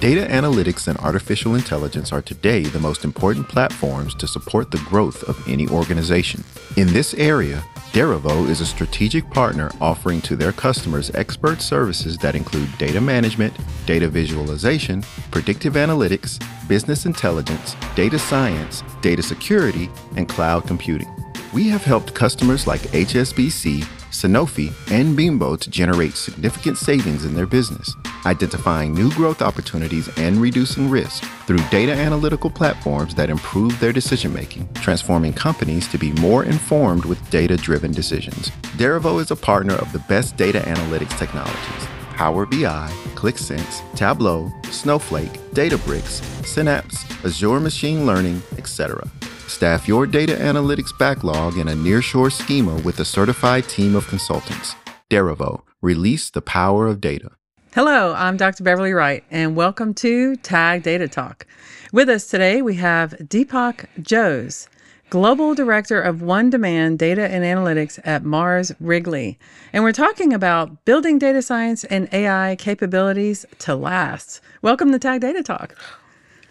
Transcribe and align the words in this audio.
Data 0.00 0.26
analytics 0.30 0.88
and 0.88 0.96
artificial 1.00 1.56
intelligence 1.56 2.10
are 2.10 2.22
today 2.22 2.62
the 2.62 2.80
most 2.80 3.04
important 3.04 3.46
platforms 3.46 4.14
to 4.14 4.26
support 4.26 4.70
the 4.70 4.78
growth 4.88 5.22
of 5.24 5.46
any 5.46 5.68
organization. 5.68 6.42
In 6.78 6.86
this 6.86 7.12
area, 7.12 7.62
Derevo 7.92 8.48
is 8.48 8.62
a 8.62 8.66
strategic 8.66 9.28
partner 9.28 9.70
offering 9.78 10.22
to 10.22 10.36
their 10.36 10.52
customers 10.52 11.10
expert 11.14 11.60
services 11.60 12.16
that 12.16 12.34
include 12.34 12.70
data 12.78 12.98
management, 12.98 13.52
data 13.84 14.08
visualization, 14.08 15.02
predictive 15.32 15.74
analytics, 15.74 16.42
business 16.66 17.04
intelligence, 17.04 17.76
data 17.94 18.18
science, 18.18 18.82
data 19.02 19.22
security, 19.22 19.90
and 20.16 20.30
cloud 20.30 20.66
computing. 20.66 21.14
We 21.52 21.68
have 21.68 21.84
helped 21.84 22.14
customers 22.14 22.66
like 22.66 22.80
HSBC, 22.80 23.86
Sanofi, 24.10 24.72
and 24.90 25.16
Bimbo 25.16 25.56
to 25.56 25.70
generate 25.70 26.14
significant 26.14 26.76
savings 26.76 27.24
in 27.24 27.34
their 27.34 27.46
business, 27.46 27.94
identifying 28.26 28.92
new 28.92 29.10
growth 29.12 29.40
opportunities 29.40 30.08
and 30.18 30.38
reducing 30.38 30.90
risk 30.90 31.24
through 31.46 31.60
data 31.70 31.92
analytical 31.92 32.50
platforms 32.50 33.14
that 33.14 33.30
improve 33.30 33.78
their 33.80 33.92
decision 33.92 34.32
making, 34.32 34.68
transforming 34.74 35.32
companies 35.32 35.88
to 35.88 35.98
be 35.98 36.12
more 36.12 36.44
informed 36.44 37.04
with 37.04 37.30
data 37.30 37.56
driven 37.56 37.92
decisions. 37.92 38.50
Derevo 38.76 39.20
is 39.20 39.30
a 39.30 39.36
partner 39.36 39.74
of 39.74 39.92
the 39.92 40.00
best 40.00 40.36
data 40.36 40.60
analytics 40.60 41.16
technologies. 41.18 41.86
Power 42.16 42.44
BI, 42.44 42.90
Qlik 43.14 43.38
Sense, 43.38 43.80
Tableau, 43.94 44.52
Snowflake, 44.70 45.32
Databricks, 45.52 46.22
Synapse, 46.44 47.04
Azure 47.24 47.60
Machine 47.60 48.04
Learning, 48.04 48.42
etc. 48.58 49.10
Staff 49.50 49.88
your 49.88 50.06
data 50.06 50.34
analytics 50.34 50.96
backlog 50.96 51.58
in 51.58 51.66
a 51.66 51.72
nearshore 51.72 52.32
schema 52.32 52.76
with 52.76 53.00
a 53.00 53.04
certified 53.04 53.68
team 53.68 53.96
of 53.96 54.06
consultants. 54.06 54.76
Derevo, 55.10 55.62
release 55.82 56.30
the 56.30 56.40
power 56.40 56.86
of 56.86 57.00
data. 57.00 57.32
Hello, 57.74 58.14
I'm 58.14 58.36
Dr. 58.36 58.62
Beverly 58.62 58.92
Wright, 58.92 59.24
and 59.28 59.56
welcome 59.56 59.92
to 59.94 60.36
TAG 60.36 60.84
Data 60.84 61.08
Talk. 61.08 61.46
With 61.92 62.08
us 62.08 62.28
today, 62.28 62.62
we 62.62 62.76
have 62.76 63.10
Deepak 63.18 63.86
Jose, 64.08 64.68
Global 65.10 65.56
Director 65.56 66.00
of 66.00 66.22
One 66.22 66.48
Demand 66.48 67.00
Data 67.00 67.28
and 67.28 67.42
Analytics 67.42 67.98
at 68.04 68.24
Mars 68.24 68.72
Wrigley. 68.78 69.36
And 69.72 69.82
we're 69.82 69.92
talking 69.92 70.32
about 70.32 70.84
building 70.84 71.18
data 71.18 71.42
science 71.42 71.82
and 71.82 72.08
AI 72.12 72.54
capabilities 72.56 73.44
to 73.58 73.74
last. 73.74 74.40
Welcome 74.62 74.92
to 74.92 75.00
TAG 75.00 75.20
Data 75.20 75.42
Talk 75.42 75.76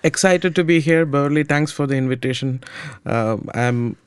excited 0.03 0.55
to 0.55 0.64
be 0.64 0.80
here, 0.80 1.05
Burley. 1.05 1.44
Thanks 1.44 1.72
for 1.72 1.88
the 1.88 1.95
invitation. 1.95 2.61
Um, 3.05 3.50
I'm 3.53 3.97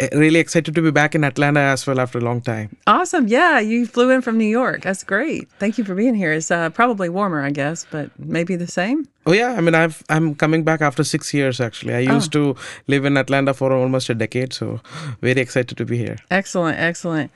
eh, 0.00 0.08
really 0.12 0.38
excited 0.38 0.74
to 0.74 0.82
be 0.82 0.90
back 0.90 1.14
in 1.14 1.24
Atlanta 1.24 1.60
as 1.60 1.86
well 1.86 2.00
after 2.00 2.18
a 2.18 2.20
long 2.20 2.40
time. 2.40 2.76
Awesome. 2.86 3.28
Yeah, 3.28 3.60
you 3.60 3.86
flew 3.86 4.10
in 4.10 4.22
from 4.22 4.38
New 4.38 4.46
York. 4.46 4.82
That's 4.82 5.04
great. 5.04 5.48
Thank 5.58 5.78
you 5.78 5.84
for 5.84 5.94
being 5.94 6.14
here. 6.14 6.32
It's 6.32 6.50
uh, 6.50 6.70
probably 6.70 7.08
warmer, 7.08 7.42
I 7.42 7.50
guess, 7.50 7.86
but 7.90 8.10
maybe 8.18 8.56
the 8.56 8.66
same. 8.66 9.08
Oh 9.26 9.32
yeah, 9.32 9.54
I 9.54 9.60
mean 9.60 9.74
I've 9.74 10.04
I'm 10.08 10.34
coming 10.34 10.62
back 10.62 10.80
after 10.80 11.02
6 11.02 11.34
years 11.34 11.60
actually. 11.60 11.94
I 11.94 12.00
used 12.00 12.36
oh. 12.36 12.54
to 12.54 12.60
live 12.86 13.04
in 13.04 13.16
Atlanta 13.16 13.54
for 13.54 13.72
almost 13.72 14.08
a 14.08 14.14
decade, 14.14 14.52
so 14.52 14.80
very 15.20 15.40
excited 15.40 15.76
to 15.76 15.84
be 15.84 15.98
here. 15.98 16.16
Excellent, 16.30 16.78
excellent. 16.78 17.30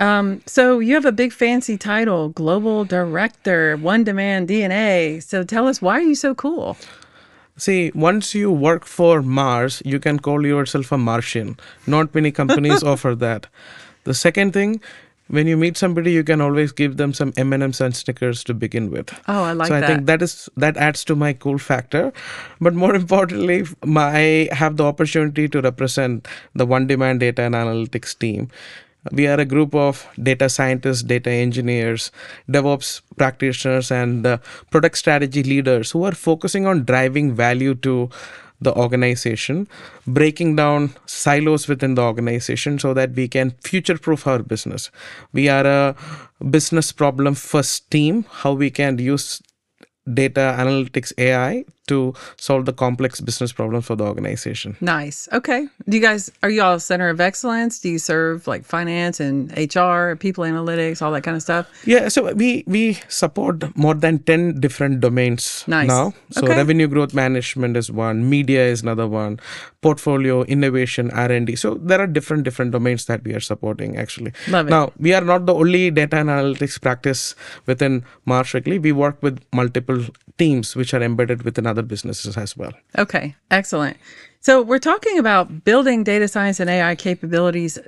Um, 0.00 0.42
so 0.46 0.80
you 0.80 0.94
have 0.94 1.04
a 1.04 1.12
big 1.12 1.32
fancy 1.32 1.76
title, 1.76 2.30
Global 2.30 2.84
Director, 2.84 3.76
One 3.76 4.04
Demand 4.04 4.48
D&A. 4.48 5.20
So 5.20 5.44
tell 5.44 5.68
us 5.68 5.80
why 5.80 5.98
are 5.98 6.02
you 6.02 6.14
so 6.14 6.34
cool? 6.34 6.76
See, 7.56 7.92
once 7.94 8.34
you 8.34 8.50
work 8.50 8.84
for 8.84 9.22
Mars, 9.22 9.80
you 9.84 10.00
can 10.00 10.18
call 10.18 10.44
yourself 10.44 10.90
a 10.90 10.98
Martian. 10.98 11.56
Not 11.86 12.14
many 12.14 12.32
companies 12.32 12.82
offer 12.92 13.14
that. 13.14 13.46
The 14.02 14.14
second 14.14 14.52
thing, 14.52 14.80
when 15.28 15.46
you 15.46 15.56
meet 15.56 15.76
somebody, 15.76 16.12
you 16.12 16.24
can 16.24 16.40
always 16.40 16.72
give 16.72 16.96
them 16.96 17.14
some 17.14 17.32
M&Ms 17.36 17.80
and 17.80 17.94
Snickers 17.96 18.44
to 18.44 18.54
begin 18.54 18.90
with. 18.90 19.14
Oh, 19.28 19.44
I 19.44 19.52
like 19.52 19.68
so 19.68 19.74
that. 19.74 19.80
So 19.80 19.84
I 19.84 19.88
think 19.88 20.06
that 20.06 20.20
is 20.20 20.48
that 20.56 20.76
adds 20.76 21.04
to 21.06 21.16
my 21.16 21.32
cool 21.32 21.58
factor. 21.58 22.12
But 22.60 22.74
more 22.74 22.94
importantly, 23.02 23.64
my, 23.84 24.16
I 24.16 24.54
have 24.54 24.76
the 24.76 24.84
opportunity 24.84 25.48
to 25.48 25.60
represent 25.60 26.26
the 26.54 26.66
One 26.66 26.86
Demand 26.86 27.20
Data 27.20 27.42
and 27.42 27.54
Analytics 27.54 28.18
team. 28.18 28.50
We 29.12 29.26
are 29.26 29.38
a 29.38 29.44
group 29.44 29.74
of 29.74 30.06
data 30.22 30.48
scientists, 30.48 31.02
data 31.02 31.30
engineers, 31.30 32.10
DevOps 32.48 33.02
practitioners, 33.16 33.90
and 33.90 34.26
uh, 34.26 34.38
product 34.70 34.98
strategy 34.98 35.42
leaders 35.42 35.90
who 35.90 36.04
are 36.04 36.12
focusing 36.12 36.66
on 36.66 36.84
driving 36.84 37.34
value 37.34 37.74
to 37.76 38.10
the 38.60 38.74
organization, 38.74 39.68
breaking 40.06 40.56
down 40.56 40.94
silos 41.06 41.68
within 41.68 41.94
the 41.96 42.02
organization 42.02 42.78
so 42.78 42.94
that 42.94 43.12
we 43.12 43.28
can 43.28 43.50
future 43.62 43.98
proof 43.98 44.26
our 44.26 44.38
business. 44.38 44.90
We 45.32 45.48
are 45.48 45.66
a 45.66 45.96
business 46.50 46.92
problem 46.92 47.34
first 47.34 47.90
team, 47.90 48.24
how 48.30 48.52
we 48.54 48.70
can 48.70 48.98
use 48.98 49.42
data 50.12 50.54
analytics 50.58 51.12
AI 51.18 51.64
to 51.86 52.14
solve 52.36 52.64
the 52.64 52.72
complex 52.72 53.20
business 53.20 53.52
problems 53.52 53.86
for 53.86 53.96
the 53.96 54.04
organization. 54.04 54.76
Nice. 54.80 55.28
Okay. 55.32 55.68
Do 55.88 55.96
you 55.96 56.02
guys 56.02 56.30
are 56.42 56.50
you 56.50 56.62
all 56.62 56.74
a 56.74 56.80
center 56.80 57.08
of 57.08 57.20
excellence? 57.20 57.78
Do 57.78 57.88
you 57.88 57.98
serve 57.98 58.46
like 58.46 58.64
finance 58.64 59.20
and 59.20 59.50
HR, 59.52 60.16
people 60.16 60.44
analytics, 60.44 61.02
all 61.02 61.12
that 61.12 61.22
kind 61.22 61.36
of 61.36 61.42
stuff? 61.42 61.68
Yeah, 61.86 62.08
so 62.08 62.32
we 62.32 62.64
we 62.66 62.94
support 63.08 63.76
more 63.76 63.94
than 63.94 64.20
10 64.20 64.60
different 64.60 65.00
domains 65.00 65.64
nice. 65.66 65.88
now. 65.88 66.14
So 66.30 66.44
okay. 66.44 66.56
revenue 66.56 66.88
growth 66.88 67.14
management 67.14 67.76
is 67.76 67.90
one, 67.90 68.28
media 68.28 68.64
is 68.64 68.82
another 68.82 69.06
one, 69.06 69.40
portfolio, 69.82 70.42
innovation, 70.44 71.10
R&D. 71.10 71.56
So 71.56 71.74
there 71.74 72.00
are 72.00 72.06
different 72.06 72.44
different 72.44 72.72
domains 72.72 73.04
that 73.06 73.22
we 73.24 73.34
are 73.34 73.40
supporting 73.40 73.96
actually. 73.96 74.32
Love 74.48 74.68
it. 74.68 74.70
Now, 74.70 74.92
we 74.98 75.12
are 75.12 75.20
not 75.20 75.46
the 75.46 75.54
only 75.54 75.90
data 75.90 76.16
analytics 76.16 76.80
practice 76.80 77.34
within 77.66 78.04
Mars 78.24 78.54
Wrigley. 78.54 78.78
We 78.78 78.92
work 78.92 79.22
with 79.22 79.40
multiple 79.52 80.04
teams 80.38 80.74
which 80.74 80.92
are 80.94 81.02
embedded 81.02 81.42
within 81.42 81.66
other 81.66 81.82
businesses 81.82 82.36
as 82.36 82.56
well. 82.56 82.72
Okay, 82.98 83.34
excellent. 83.50 83.96
So 84.40 84.60
we're 84.62 84.78
talking 84.78 85.18
about 85.18 85.64
building 85.64 86.04
data 86.04 86.28
science 86.28 86.60
and 86.60 86.68
AI 86.68 86.94
capabilities 86.96 87.78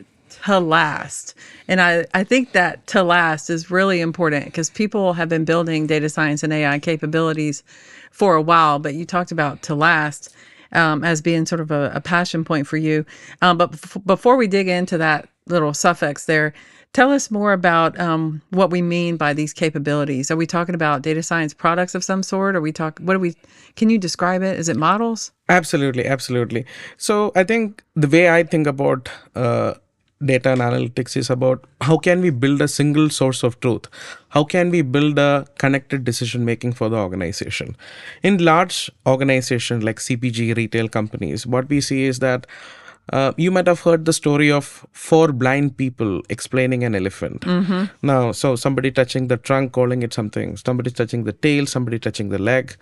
to 0.44 0.60
last. 0.60 1.34
And 1.68 1.80
I, 1.80 2.06
I 2.14 2.24
think 2.24 2.52
that 2.52 2.86
to 2.88 3.02
last 3.02 3.50
is 3.50 3.70
really 3.70 4.00
important 4.00 4.46
because 4.46 4.70
people 4.70 5.12
have 5.14 5.28
been 5.28 5.44
building 5.44 5.86
data 5.86 6.08
science 6.08 6.42
and 6.42 6.52
AI 6.52 6.78
capabilities 6.78 7.62
for 8.10 8.34
a 8.34 8.42
while, 8.42 8.78
but 8.78 8.94
you 8.94 9.04
talked 9.04 9.32
about 9.32 9.62
to 9.62 9.74
last 9.74 10.34
um, 10.72 11.04
as 11.04 11.20
being 11.20 11.46
sort 11.46 11.60
of 11.60 11.70
a, 11.70 11.90
a 11.94 12.00
passion 12.00 12.44
point 12.44 12.66
for 12.66 12.76
you. 12.76 13.04
Um, 13.42 13.58
but 13.58 13.70
before 14.04 14.36
we 14.36 14.46
dig 14.46 14.68
into 14.68 14.98
that 14.98 15.28
little 15.46 15.74
suffix 15.74 16.26
there, 16.26 16.54
Tell 16.92 17.12
us 17.12 17.30
more 17.30 17.52
about 17.52 17.98
um, 18.00 18.40
what 18.50 18.70
we 18.70 18.80
mean 18.80 19.16
by 19.16 19.34
these 19.34 19.52
capabilities. 19.52 20.30
Are 20.30 20.36
we 20.36 20.46
talking 20.46 20.74
about 20.74 21.02
data 21.02 21.22
science 21.22 21.52
products 21.52 21.94
of 21.94 22.02
some 22.02 22.22
sort? 22.22 22.56
Are 22.56 22.60
we 22.60 22.72
talk? 22.72 22.98
What 23.00 23.16
are 23.16 23.18
we? 23.18 23.34
Can 23.74 23.90
you 23.90 23.98
describe 23.98 24.42
it? 24.42 24.58
Is 24.58 24.68
it 24.68 24.76
models? 24.76 25.30
Absolutely, 25.48 26.06
absolutely. 26.06 26.64
So 26.96 27.32
I 27.36 27.44
think 27.44 27.84
the 27.94 28.08
way 28.08 28.30
I 28.30 28.44
think 28.44 28.66
about 28.66 29.10
uh, 29.34 29.74
data 30.24 30.50
and 30.50 30.60
analytics 30.62 31.16
is 31.16 31.28
about 31.28 31.64
how 31.82 31.98
can 31.98 32.22
we 32.22 32.30
build 32.30 32.62
a 32.62 32.68
single 32.68 33.10
source 33.10 33.42
of 33.42 33.58
truth 33.60 33.86
how 34.30 34.42
can 34.42 34.70
we 34.70 34.80
build 34.80 35.18
a 35.18 35.46
connected 35.58 36.04
decision 36.04 36.44
making 36.44 36.72
for 36.72 36.88
the 36.88 36.96
organization 36.96 37.76
in 38.22 38.38
large 38.38 38.90
organizations 39.06 39.84
like 39.84 39.98
cpg 39.98 40.56
retail 40.56 40.88
companies 40.88 41.46
what 41.46 41.68
we 41.68 41.82
see 41.82 42.04
is 42.04 42.18
that 42.20 42.46
uh, 43.12 43.32
you 43.36 43.50
might 43.50 43.66
have 43.66 43.80
heard 43.80 44.04
the 44.04 44.12
story 44.12 44.50
of 44.50 44.86
four 44.92 45.32
blind 45.32 45.76
people 45.76 46.22
explaining 46.28 46.82
an 46.82 46.94
elephant. 46.94 47.42
Mm-hmm. 47.42 48.06
Now, 48.06 48.32
so 48.32 48.56
somebody 48.56 48.90
touching 48.90 49.28
the 49.28 49.36
trunk, 49.36 49.72
calling 49.72 50.02
it 50.02 50.12
something, 50.12 50.56
somebody 50.56 50.90
touching 50.90 51.24
the 51.24 51.32
tail, 51.32 51.66
somebody 51.66 51.98
touching 51.98 52.30
the 52.30 52.38
leg. 52.38 52.76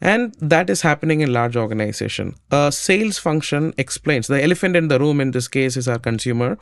And 0.00 0.34
that 0.40 0.70
is 0.70 0.82
happening 0.82 1.20
in 1.20 1.32
large 1.32 1.56
organization. 1.56 2.34
A 2.50 2.72
sales 2.72 3.18
function 3.18 3.72
explains 3.78 4.26
the 4.26 4.42
elephant 4.42 4.76
in 4.76 4.88
the 4.88 4.98
room 4.98 5.20
in 5.20 5.30
this 5.30 5.48
case 5.48 5.76
is 5.76 5.88
our 5.88 5.98
consumer. 5.98 6.58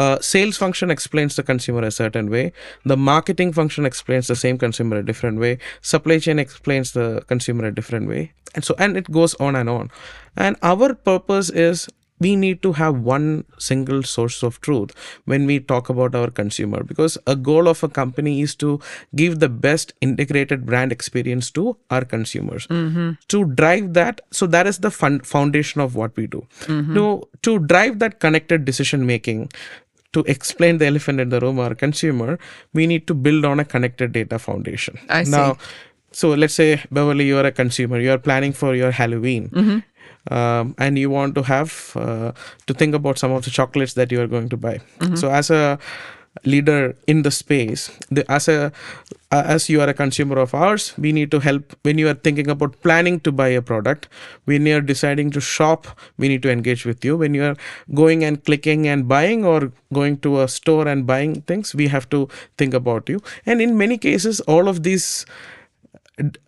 Uh, 0.00 0.18
sales 0.20 0.56
function 0.56 0.90
explains 0.90 1.36
the 1.36 1.42
consumer 1.42 1.82
a 1.82 1.90
certain 1.90 2.30
way. 2.34 2.52
The 2.92 2.96
marketing 2.96 3.52
function 3.52 3.84
explains 3.84 4.28
the 4.28 4.36
same 4.42 4.56
consumer 4.56 4.96
a 4.96 5.04
different 5.04 5.38
way. 5.38 5.58
Supply 5.82 6.18
chain 6.18 6.38
explains 6.38 6.92
the 6.92 7.22
consumer 7.32 7.66
a 7.66 7.74
different 7.74 8.08
way. 8.08 8.32
And 8.54 8.64
so, 8.64 8.74
and 8.78 8.96
it 8.96 9.10
goes 9.10 9.34
on 9.34 9.56
and 9.56 9.68
on. 9.68 9.90
And 10.36 10.56
our 10.62 10.94
purpose 10.94 11.50
is 11.50 11.88
we 12.20 12.36
need 12.36 12.62
to 12.62 12.72
have 12.74 13.00
one 13.00 13.44
single 13.58 14.02
source 14.02 14.42
of 14.42 14.60
truth 14.60 14.94
when 15.24 15.46
we 15.46 15.58
talk 15.58 15.88
about 15.88 16.14
our 16.14 16.30
consumer 16.30 16.82
because 16.84 17.18
a 17.26 17.34
goal 17.34 17.66
of 17.66 17.82
a 17.82 17.88
company 17.88 18.42
is 18.42 18.54
to 18.54 18.78
give 19.16 19.40
the 19.40 19.48
best 19.48 19.94
integrated 20.00 20.66
brand 20.66 20.92
experience 20.92 21.50
to 21.50 21.76
our 21.90 22.04
consumers 22.04 22.66
mm-hmm. 22.68 23.12
to 23.28 23.44
drive 23.62 23.94
that 23.94 24.20
so 24.30 24.46
that 24.46 24.66
is 24.66 24.78
the 24.78 24.90
fun- 24.90 25.20
foundation 25.20 25.80
of 25.80 25.96
what 25.96 26.14
we 26.16 26.26
do 26.26 26.46
mm-hmm. 26.60 26.94
to 26.94 27.28
to 27.42 27.58
drive 27.60 27.98
that 27.98 28.20
connected 28.20 28.64
decision 28.64 29.06
making 29.06 29.48
to 30.12 30.24
explain 30.26 30.78
the 30.78 30.86
elephant 30.86 31.20
in 31.20 31.28
the 31.28 31.40
room 31.40 31.58
our 31.58 31.74
consumer 31.74 32.38
we 32.72 32.86
need 32.86 33.06
to 33.06 33.14
build 33.14 33.44
on 33.44 33.60
a 33.60 33.64
connected 33.64 34.12
data 34.12 34.38
foundation 34.38 34.98
I 35.08 35.24
see. 35.24 35.30
now 35.30 35.56
so 36.12 36.30
let's 36.30 36.54
say 36.54 36.82
beverly 36.90 37.26
you 37.26 37.38
are 37.38 37.46
a 37.46 37.52
consumer 37.52 38.00
you 38.00 38.10
are 38.10 38.18
planning 38.18 38.52
for 38.52 38.74
your 38.74 38.90
halloween 38.90 39.48
mm-hmm 39.50 39.78
um, 40.28 40.74
and 40.78 40.98
you 40.98 41.10
want 41.10 41.34
to 41.34 41.42
have 41.42 41.92
uh, 41.96 42.32
to 42.66 42.74
think 42.74 42.94
about 42.94 43.18
some 43.18 43.32
of 43.32 43.44
the 43.44 43.50
chocolates 43.50 43.94
that 43.94 44.12
you 44.12 44.20
are 44.20 44.26
going 44.26 44.48
to 44.48 44.56
buy 44.56 44.78
mm-hmm. 44.98 45.14
so 45.14 45.30
as 45.30 45.50
a 45.50 45.78
leader 46.44 46.96
in 47.06 47.22
the 47.22 47.30
space 47.30 47.90
the, 48.10 48.30
as 48.30 48.48
a 48.48 48.72
as 49.32 49.68
you 49.68 49.80
are 49.80 49.88
a 49.88 49.94
consumer 49.94 50.38
of 50.38 50.54
ours, 50.54 50.92
we 50.98 51.12
need 51.12 51.30
to 51.30 51.38
help 51.38 51.76
when 51.82 51.98
you 51.98 52.08
are 52.08 52.14
thinking 52.14 52.50
about 52.50 52.80
planning 52.82 53.20
to 53.20 53.30
buy 53.30 53.46
a 53.48 53.62
product. 53.62 54.08
When 54.44 54.66
you 54.66 54.76
are 54.76 54.80
deciding 54.80 55.30
to 55.32 55.40
shop, 55.40 55.86
we 56.18 56.26
need 56.26 56.42
to 56.42 56.50
engage 56.50 56.84
with 56.84 57.04
you. 57.04 57.16
When 57.16 57.34
you 57.34 57.44
are 57.44 57.56
going 57.94 58.24
and 58.24 58.44
clicking 58.44 58.88
and 58.88 59.06
buying 59.06 59.44
or 59.44 59.72
going 59.92 60.18
to 60.18 60.40
a 60.40 60.48
store 60.48 60.88
and 60.88 61.06
buying 61.06 61.42
things, 61.42 61.76
we 61.76 61.86
have 61.88 62.08
to 62.10 62.28
think 62.58 62.74
about 62.74 63.08
you. 63.08 63.20
And 63.46 63.62
in 63.62 63.78
many 63.78 63.98
cases, 63.98 64.40
all 64.40 64.66
of 64.66 64.82
these 64.82 65.26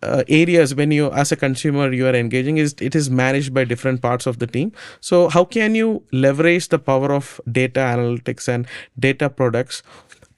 uh, 0.01 0.23
areas 0.27 0.75
when 0.75 0.91
you 0.91 1.11
as 1.11 1.31
a 1.31 1.35
consumer 1.35 1.91
you 1.91 2.07
are 2.07 2.15
engaging 2.15 2.57
is 2.57 2.75
it 2.79 2.95
is 2.95 3.09
managed 3.09 3.53
by 3.53 3.63
different 3.63 4.01
parts 4.01 4.25
of 4.25 4.39
the 4.39 4.47
team. 4.47 4.71
So 5.01 5.29
how 5.29 5.45
can 5.45 5.75
you 5.75 6.03
leverage 6.11 6.69
the 6.69 6.79
power 6.79 7.11
of 7.11 7.39
data 7.51 7.79
analytics 7.79 8.47
and 8.47 8.67
data 8.99 9.29
products 9.29 9.83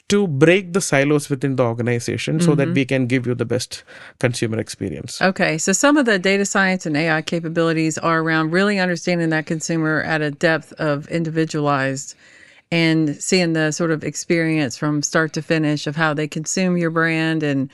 to 0.08 0.28
break 0.28 0.74
the 0.74 0.82
silos 0.82 1.30
within 1.30 1.56
the 1.56 1.64
organization 1.64 2.40
so 2.40 2.54
that 2.54 2.70
we 2.70 2.86
can 2.86 3.08
give 3.08 3.26
you 3.26 3.34
the 3.34 3.46
best 3.46 3.84
consumer 4.20 4.60
experience? 4.60 5.20
Okay, 5.20 5.58
so 5.58 5.74
some 5.74 5.98
of 5.98 6.06
the 6.06 6.20
data 6.20 6.46
science 6.46 6.86
and 6.86 6.96
AI 6.96 7.24
capabilities 7.24 7.98
are 7.98 8.22
around 8.22 8.52
really 8.52 8.78
understanding 8.78 9.30
that 9.30 9.48
consumer 9.48 10.04
at 10.04 10.22
a 10.22 10.30
depth 10.30 10.74
of 10.74 11.08
individualized 11.08 12.16
and 12.72 13.16
seeing 13.22 13.54
the 13.54 13.72
sort 13.72 13.92
of 13.92 14.04
experience 14.04 14.76
from 14.78 15.02
start 15.04 15.34
to 15.34 15.42
finish 15.42 15.88
of 15.88 15.96
how 15.96 16.14
they 16.14 16.28
consume 16.28 16.78
your 16.78 16.90
brand 16.90 17.44
and 17.44 17.70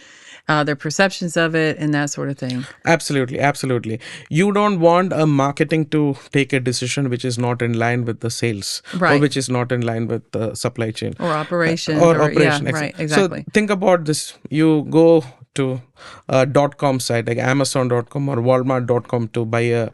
uh, 0.50 0.64
their 0.64 0.76
perceptions 0.76 1.38
of 1.38 1.56
it 1.56 1.78
and 1.78 1.94
that 1.94 2.10
sort 2.10 2.28
of 2.30 2.38
thing. 2.38 2.66
Absolutely, 2.86 3.40
absolutely. 3.40 4.00
You 4.30 4.52
don't 4.52 4.80
want 4.80 5.14
a 5.14 5.26
marketing 5.26 5.86
to 5.90 6.16
take 6.32 6.52
a 6.52 6.60
decision 6.60 7.10
which 7.10 7.24
is 7.24 7.38
not 7.38 7.62
in 7.62 7.74
line 7.80 8.06
with 8.06 8.20
the 8.20 8.30
sales 8.30 8.82
or 8.94 9.00
Right. 9.00 9.22
which 9.22 9.38
is 9.38 9.50
not 9.50 9.72
in 9.72 9.82
line 9.82 10.08
with 10.08 10.30
the 10.32 10.56
supply 10.56 10.92
chain 10.92 11.14
Or 11.20 11.30
operation. 11.30 12.00
or, 12.00 12.16
or- 12.18 12.22
operation. 12.24 12.66
Yeah, 12.66 12.72
right, 12.74 12.96
exactly. 13.00 13.44
So 13.46 13.52
think 13.54 13.70
about 13.70 14.06
this. 14.06 14.34
You 14.50 14.86
go 14.90 15.24
to 15.56 15.82
a 16.28 16.46
dot 16.46 16.78
com 16.78 17.00
site 17.00 17.28
like 17.28 17.38
Amazon.com 17.38 18.28
or 18.30 18.38
Walmart.com 18.38 19.28
to 19.30 19.46
buy 19.46 19.62
a 19.62 19.90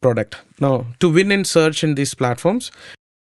product. 0.00 0.36
Now, 0.60 0.86
to 1.00 1.08
win 1.08 1.30
in 1.32 1.44
search 1.44 1.82
in 1.84 1.94
these 1.94 2.14
platforms, 2.14 2.70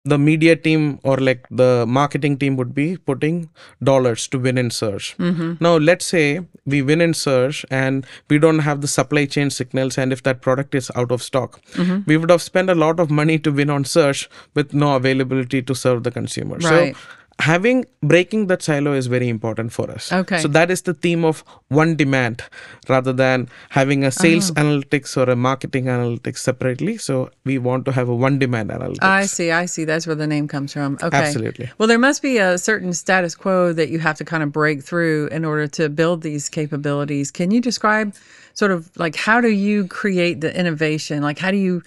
the 0.06 0.18
media 0.20 0.54
team 0.56 1.00
or 1.04 1.16
like 1.18 1.48
the 1.50 1.86
marketing 1.88 2.38
team 2.38 2.58
would 2.58 2.74
be 2.76 2.98
putting 2.98 3.50
dollars 3.82 4.28
to 4.28 4.38
win 4.38 4.58
in 4.58 4.70
search. 4.70 5.18
Mm-hmm. 5.18 5.54
Now, 5.62 5.78
let's 5.78 6.06
say 6.06 6.42
we 6.66 6.82
win 6.82 7.00
in 7.00 7.14
search 7.14 7.66
and 7.72 8.06
we 8.30 8.38
don't 8.38 8.60
have 8.60 8.82
the 8.82 8.88
supply 8.88 9.26
chain 9.26 9.50
signals, 9.50 9.98
and 9.98 10.12
if 10.12 10.24
that 10.24 10.42
product 10.42 10.76
is 10.76 10.92
out 10.96 11.12
of 11.12 11.24
stock, 11.24 11.62
Mm-hmm. 11.74 12.02
we 12.06 12.18
would 12.18 12.30
have 12.30 12.42
spent 12.42 12.70
a 12.70 12.76
lot 12.76 13.00
of 13.00 13.10
money 13.10 13.40
to 13.40 13.52
win 13.52 13.70
on 13.70 13.86
search 13.86 14.30
with 14.54 14.74
no 14.74 14.96
availability 14.96 15.62
to 15.62 15.74
serve 15.74 16.04
the 16.04 16.12
consumer. 16.12 16.58
Right. 16.58 16.96
So, 16.96 17.02
having 17.40 17.86
breaking 18.02 18.48
that 18.48 18.62
silo 18.62 18.94
is 18.94 19.08
very 19.08 19.28
important 19.28 19.72
for 19.74 19.90
us. 19.92 20.12
Okay. 20.12 20.40
So 20.40 20.48
that 20.50 20.70
is 20.72 20.84
the 20.84 20.94
theme 20.94 21.26
of 21.26 21.44
one 21.70 21.96
demand 21.96 22.44
rather 22.88 23.12
than 23.12 23.50
having 23.70 24.04
a 24.04 24.12
sales 24.12 24.52
Uh-huh. 24.52 24.64
analytics 24.64 25.18
or 25.18 25.30
a 25.30 25.36
marketing 25.36 25.86
analytics 25.86 26.38
separately. 26.38 26.98
So 26.98 27.32
we 27.44 27.58
want 27.58 27.86
to 27.86 27.92
have 27.92 28.08
a 28.08 28.16
one 28.16 28.40
demand 28.40 28.70
analytics. 28.70 29.04
I 29.04 29.26
see, 29.26 29.52
I 29.52 29.66
see. 29.66 29.84
That's 29.84 30.06
where 30.08 30.16
the 30.16 30.28
name 30.28 30.48
comes 30.48 30.74
from. 30.74 30.98
Okay. 31.02 31.18
Absolutely. 31.18 31.72
Well, 31.78 31.88
there 31.88 32.00
must 32.00 32.22
be 32.22 32.38
a 32.38 32.58
certain 32.58 32.94
status 32.94 33.36
quo 33.36 33.74
that 33.74 33.90
you 33.90 34.00
have 34.00 34.18
to 34.18 34.26
kind 34.26 34.44
of 34.44 34.52
break 34.52 34.84
through 34.84 35.28
in 35.32 35.44
order 35.44 35.68
to 35.68 35.90
build 35.90 36.22
these 36.22 36.50
capabilities. 36.50 37.32
Can 37.32 37.52
you 37.52 37.60
describe 37.62 38.14
sort 38.54 38.72
of 38.72 38.90
like 38.98 39.16
how 39.16 39.42
do 39.42 39.50
you 39.50 39.88
create 39.88 40.42
the 40.42 40.56
innovation? 40.58 41.24
Like, 41.24 41.40
how 41.40 41.52
do 41.52 41.58
you, 41.58 41.82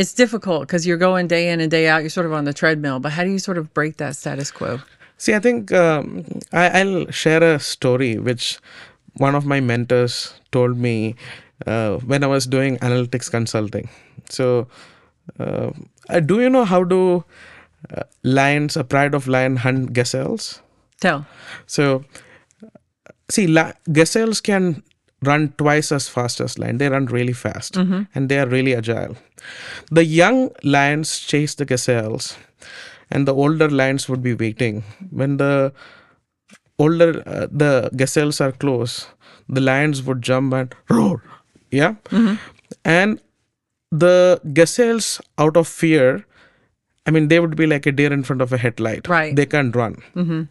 it's 0.00 0.14
difficult 0.14 0.62
because 0.62 0.86
you're 0.86 0.96
going 0.96 1.28
day 1.28 1.50
in 1.50 1.60
and 1.60 1.70
day 1.70 1.86
out, 1.86 2.00
you're 2.00 2.08
sort 2.08 2.24
of 2.24 2.32
on 2.32 2.46
the 2.46 2.54
treadmill, 2.54 3.00
but 3.00 3.12
how 3.12 3.22
do 3.22 3.30
you 3.30 3.38
sort 3.38 3.58
of 3.58 3.74
break 3.74 3.98
that 3.98 4.16
status 4.16 4.50
quo? 4.50 4.80
See, 5.18 5.34
I 5.34 5.40
think 5.40 5.72
um, 5.72 6.24
I, 6.54 6.80
I'll 6.80 7.10
share 7.10 7.42
a 7.42 7.58
story 7.60 8.16
which 8.16 8.58
one 9.18 9.34
of 9.34 9.44
my 9.44 9.60
mentors 9.60 10.32
told 10.52 10.78
me 10.78 11.16
uh, 11.66 11.98
when 11.98 12.24
I 12.24 12.28
was 12.28 12.46
doing 12.46 12.78
analytics 12.78 13.30
consulting. 13.30 13.90
So, 14.30 14.68
uh, 15.38 15.72
uh, 16.08 16.20
do 16.20 16.40
you 16.40 16.48
know 16.48 16.64
how 16.64 16.82
do 16.82 17.22
uh, 17.94 18.04
lions, 18.22 18.78
a 18.78 18.84
pride 18.84 19.14
of 19.14 19.28
lion, 19.28 19.56
hunt 19.56 19.92
gazelles? 19.92 20.62
Tell. 21.02 21.26
So, 21.66 22.06
see, 23.28 23.46
la- 23.46 23.72
gazelles 23.92 24.40
can 24.40 24.82
run 25.22 25.52
twice 25.58 25.92
as 25.92 26.08
fast 26.08 26.40
as 26.40 26.58
lion. 26.58 26.78
They 26.78 26.88
run 26.88 27.06
really 27.06 27.32
fast 27.32 27.74
mm-hmm. 27.74 28.02
and 28.14 28.28
they 28.28 28.38
are 28.38 28.46
really 28.46 28.74
agile. 28.74 29.16
The 29.90 30.04
young 30.04 30.50
lions 30.62 31.18
chase 31.18 31.54
the 31.54 31.64
gazelles, 31.64 32.36
and 33.10 33.26
the 33.26 33.34
older 33.34 33.68
lions 33.68 34.08
would 34.08 34.22
be 34.22 34.34
waiting. 34.34 34.84
When 35.10 35.36
the 35.36 35.72
older 36.78 37.22
uh, 37.26 37.48
the 37.50 37.90
gazelles 37.96 38.40
are 38.40 38.52
close, 38.52 39.06
the 39.48 39.60
lions 39.60 40.02
would 40.02 40.22
jump 40.22 40.54
and 40.54 40.74
roar. 40.88 41.22
Yeah, 41.70 41.94
mm-hmm. 42.10 42.34
and 42.84 43.20
the 43.92 44.40
gazelles, 44.52 45.20
out 45.38 45.56
of 45.56 45.66
fear, 45.68 46.24
I 47.06 47.10
mean, 47.10 47.28
they 47.28 47.40
would 47.40 47.56
be 47.56 47.66
like 47.66 47.86
a 47.86 47.92
deer 47.92 48.12
in 48.12 48.22
front 48.22 48.42
of 48.42 48.52
a 48.52 48.58
headlight. 48.58 49.08
Right. 49.08 49.34
They 49.34 49.46
can't 49.46 49.74
run 49.74 50.02
mm-hmm. 50.14 50.42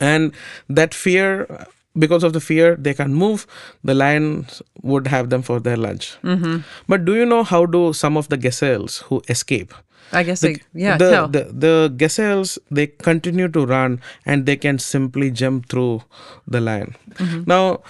and 0.00 0.32
that 0.68 0.94
fear 0.94 1.66
because 2.04 2.22
of 2.28 2.32
the 2.32 2.40
fear 2.40 2.76
they 2.76 2.94
can't 2.94 3.12
move 3.24 3.46
the 3.90 3.94
lions 3.94 4.62
would 4.82 5.06
have 5.16 5.30
them 5.34 5.42
for 5.50 5.58
their 5.60 5.76
lunch 5.76 6.16
Mm-hmm. 6.22 6.56
but 6.94 7.04
do 7.04 7.14
you 7.20 7.26
know 7.34 7.42
how 7.52 7.66
do 7.66 7.92
some 7.92 8.16
of 8.16 8.28
the 8.28 8.36
gazelles 8.48 8.98
who 9.10 9.22
escape 9.28 9.74
I 10.10 10.22
guess, 10.22 10.40
they, 10.40 10.56
yeah, 10.72 10.96
the, 10.96 11.10
tell. 11.10 11.28
the 11.28 11.40
the 11.64 11.72
gazelles 12.02 12.52
they 12.70 12.86
continue 13.08 13.48
to 13.56 13.64
run 13.66 14.00
and 14.24 14.46
they 14.46 14.56
can 14.56 14.78
simply 14.78 15.30
jump 15.30 15.68
through 15.68 16.00
the 16.46 16.60
lion 16.68 16.94
Mm-hmm. 17.16 17.42
now 17.46 17.82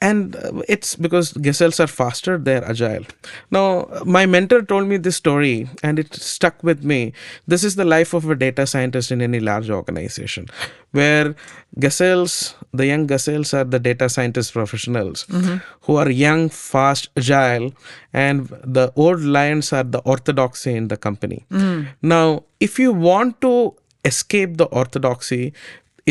and 0.00 0.36
it's 0.68 0.94
because 0.94 1.32
gazelles 1.32 1.80
are 1.80 1.86
faster 1.86 2.38
they're 2.38 2.64
agile. 2.64 3.04
Now 3.50 3.88
my 4.04 4.26
mentor 4.26 4.62
told 4.62 4.88
me 4.88 4.96
this 4.96 5.16
story 5.16 5.68
and 5.82 5.98
it 5.98 6.14
stuck 6.14 6.62
with 6.62 6.84
me. 6.84 7.12
This 7.46 7.64
is 7.64 7.76
the 7.76 7.84
life 7.84 8.14
of 8.14 8.28
a 8.30 8.34
data 8.34 8.66
scientist 8.66 9.10
in 9.10 9.20
any 9.20 9.40
large 9.40 9.70
organization 9.70 10.46
where 10.92 11.34
gazelles 11.78 12.54
the 12.72 12.86
young 12.86 13.06
gazelles 13.06 13.52
are 13.52 13.64
the 13.64 13.78
data 13.78 14.08
scientist 14.08 14.52
professionals 14.52 15.26
mm-hmm. 15.26 15.56
who 15.82 15.96
are 15.96 16.10
young 16.10 16.48
fast 16.48 17.10
agile 17.16 17.72
and 18.12 18.48
the 18.64 18.92
old 18.96 19.20
lions 19.20 19.72
are 19.72 19.84
the 19.84 20.00
orthodoxy 20.00 20.74
in 20.74 20.88
the 20.88 20.96
company. 20.96 21.44
Mm. 21.50 21.88
Now 22.02 22.44
if 22.60 22.78
you 22.78 22.92
want 22.92 23.40
to 23.42 23.74
escape 24.04 24.56
the 24.56 24.66
orthodoxy 24.66 25.52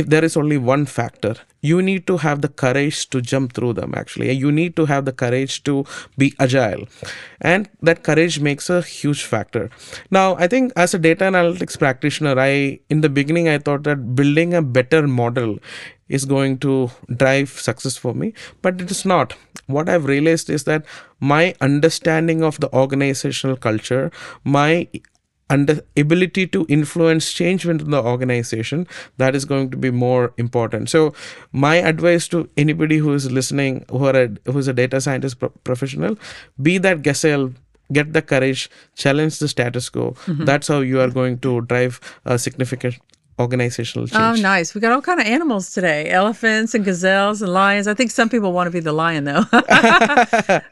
if 0.01 0.07
there 0.13 0.23
is 0.23 0.37
only 0.37 0.57
one 0.57 0.85
factor 0.85 1.35
you 1.61 1.81
need 1.81 2.05
to 2.07 2.17
have 2.17 2.41
the 2.41 2.49
courage 2.63 3.09
to 3.09 3.21
jump 3.21 3.53
through 3.53 3.73
them 3.73 3.93
actually. 3.95 4.31
You 4.31 4.51
need 4.51 4.75
to 4.75 4.85
have 4.85 5.05
the 5.05 5.11
courage 5.11 5.63
to 5.63 5.85
be 6.17 6.33
agile. 6.39 6.87
And 7.41 7.69
that 7.81 8.03
courage 8.03 8.39
makes 8.39 8.69
a 8.69 8.81
huge 8.81 9.23
factor. 9.23 9.69
Now 10.11 10.35
i 10.35 10.47
think 10.47 10.71
as 10.75 10.93
a 10.93 10.99
data 10.99 11.25
analytics 11.25 11.79
practitioner 11.85 12.39
i 12.39 12.79
in 12.89 13.01
the 13.01 13.09
beginning 13.09 13.49
i 13.49 13.57
thought 13.57 13.83
that 13.83 14.15
building 14.21 14.53
a 14.53 14.61
better 14.61 15.07
model 15.07 15.57
is 16.07 16.25
going 16.25 16.57
to 16.65 16.89
drive 17.23 17.49
success 17.49 17.97
for 17.97 18.13
me 18.13 18.33
but 18.61 18.81
it 18.81 18.91
is 18.91 19.05
not. 19.05 19.35
What 19.75 19.89
i've 19.89 20.05
realized 20.05 20.49
is 20.49 20.63
that 20.65 20.85
my 21.19 21.43
understanding 21.59 22.43
of 22.43 22.59
the 22.59 22.73
organizational 22.83 23.57
culture 23.57 24.11
my 24.43 24.87
and 25.49 25.81
ability 25.95 26.47
to 26.47 26.65
influence 26.67 27.31
change 27.31 27.65
within 27.65 27.91
the 27.91 28.01
organization 28.01 28.87
that 29.17 29.35
is 29.35 29.45
going 29.45 29.69
to 29.71 29.77
be 29.77 29.91
more 29.91 30.33
important. 30.37 30.89
So 30.89 31.13
my 31.51 31.75
advice 31.75 32.27
to 32.29 32.49
anybody 32.57 32.97
who 32.97 33.13
is 33.13 33.31
listening 33.31 33.85
who 33.89 34.05
are 34.05 34.23
a, 34.23 34.51
who 34.51 34.57
is 34.57 34.67
a 34.67 34.73
data 34.73 34.99
scientist 34.99 35.39
pro- 35.39 35.49
professional 35.63 36.17
be 36.61 36.77
that 36.79 37.01
gazelle 37.01 37.53
get 37.93 38.11
the 38.13 38.21
courage 38.21 38.69
challenge 38.95 39.39
the 39.39 39.47
status 39.47 39.89
quo. 39.89 40.11
Mm-hmm. 40.25 40.45
That's 40.45 40.67
how 40.67 40.79
you 40.79 40.99
are 40.99 41.09
going 41.09 41.39
to 41.39 41.61
drive 41.61 42.01
a 42.25 42.37
significant 42.37 42.97
organizational 43.39 44.07
Oh, 44.13 44.33
nice. 44.33 44.73
We 44.73 44.81
got 44.81 44.91
all 44.91 45.01
kind 45.01 45.19
of 45.19 45.27
animals 45.27 45.71
today. 45.71 46.09
Elephants 46.09 46.73
and 46.73 46.83
gazelles 46.83 47.41
and 47.41 47.51
lions. 47.53 47.87
I 47.87 47.93
think 47.93 48.11
some 48.11 48.29
people 48.29 48.51
want 48.51 48.67
to 48.67 48.71
be 48.71 48.79
the 48.79 48.93
lion 48.93 49.25
though. 49.25 49.43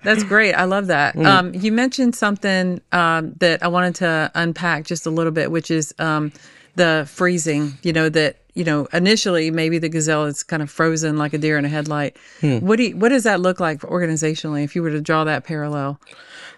That's 0.04 0.24
great. 0.24 0.54
I 0.54 0.64
love 0.64 0.88
that. 0.88 1.16
Um, 1.18 1.54
you 1.54 1.72
mentioned 1.72 2.16
something 2.16 2.82
um, 2.92 3.34
that 3.40 3.62
I 3.64 3.68
wanted 3.68 3.96
to 3.96 4.32
unpack 4.36 4.86
just 4.86 5.06
a 5.06 5.10
little 5.10 5.32
bit, 5.32 5.52
which 5.52 5.70
is 5.70 5.94
um, 6.00 6.32
the 6.76 7.08
freezing, 7.10 7.78
you 7.84 7.94
know, 7.94 8.10
that, 8.10 8.38
you 8.56 8.64
know, 8.64 8.88
initially 8.94 9.52
maybe 9.52 9.78
the 9.78 9.90
gazelle 9.90 10.26
is 10.26 10.42
kind 10.42 10.64
of 10.64 10.72
frozen 10.72 11.18
like 11.18 11.34
a 11.34 11.38
deer 11.38 11.58
in 11.58 11.66
a 11.66 11.70
headlight. 11.70 12.18
What 12.42 12.78
do 12.78 12.84
you, 12.84 12.98
what 12.98 13.10
does 13.10 13.24
that 13.24 13.40
look 13.42 13.60
like 13.60 13.82
organizationally 13.82 14.64
if 14.64 14.76
you 14.76 14.82
were 14.82 14.92
to 14.92 15.02
draw 15.02 15.24
that 15.26 15.44
parallel? 15.44 16.00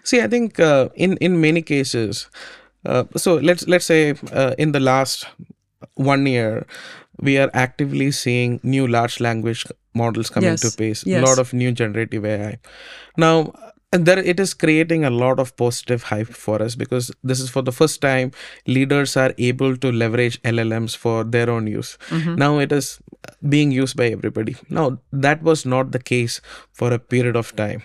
See, 0.04 0.22
I 0.22 0.28
think 0.28 0.58
uh, 0.60 0.88
in 0.96 1.18
in 1.18 1.42
many 1.42 1.62
cases, 1.62 2.30
uh, 2.86 3.04
so 3.18 3.36
let's 3.36 3.68
let's 3.68 3.86
say 3.86 4.14
uh, 4.32 4.54
in 4.58 4.72
the 4.72 4.80
last 4.80 5.28
one 5.96 6.26
year, 6.26 6.66
we 7.20 7.38
are 7.38 7.50
actively 7.54 8.12
seeing 8.12 8.60
new 8.64 8.88
large 8.88 9.20
language 9.20 9.66
models 9.94 10.30
coming 10.30 10.52
Yes, 10.52 10.62
to 10.62 10.78
pace. 10.78 11.04
A 11.06 11.22
lot 11.22 11.40
of 11.40 11.54
new 11.54 11.72
generative 11.72 12.26
AI. 12.26 12.60
Now, 13.18 13.54
and 13.94 14.06
there 14.06 14.20
it 14.20 14.40
is 14.40 14.54
creating 14.54 15.06
a 15.06 15.10
lot 15.10 15.40
of 15.40 15.56
positive 15.56 16.04
hype 16.04 16.28
for 16.28 16.62
us 16.62 16.76
because 16.76 17.12
this 17.24 17.40
is 17.40 17.50
for 17.50 17.62
the 17.62 17.72
first 17.72 18.02
time 18.02 18.32
leaders 18.66 19.16
are 19.16 19.34
able 19.38 19.78
to 19.78 19.92
leverage 19.92 20.42
llms 20.42 20.96
for 20.96 21.24
their 21.24 21.50
own 21.50 21.68
use 21.68 21.98
mm-hmm. 22.10 22.36
now 22.36 22.58
it 22.60 22.72
is 22.72 23.00
being 23.48 23.72
used 23.72 23.96
by 23.98 24.06
everybody. 24.08 24.56
Now 24.70 25.00
that 25.12 25.44
was 25.44 25.66
not 25.66 25.92
the 25.92 26.00
case 26.00 26.42
for 26.74 26.92
a 26.94 27.00
period 27.00 27.36
of 27.36 27.56
time. 27.56 27.84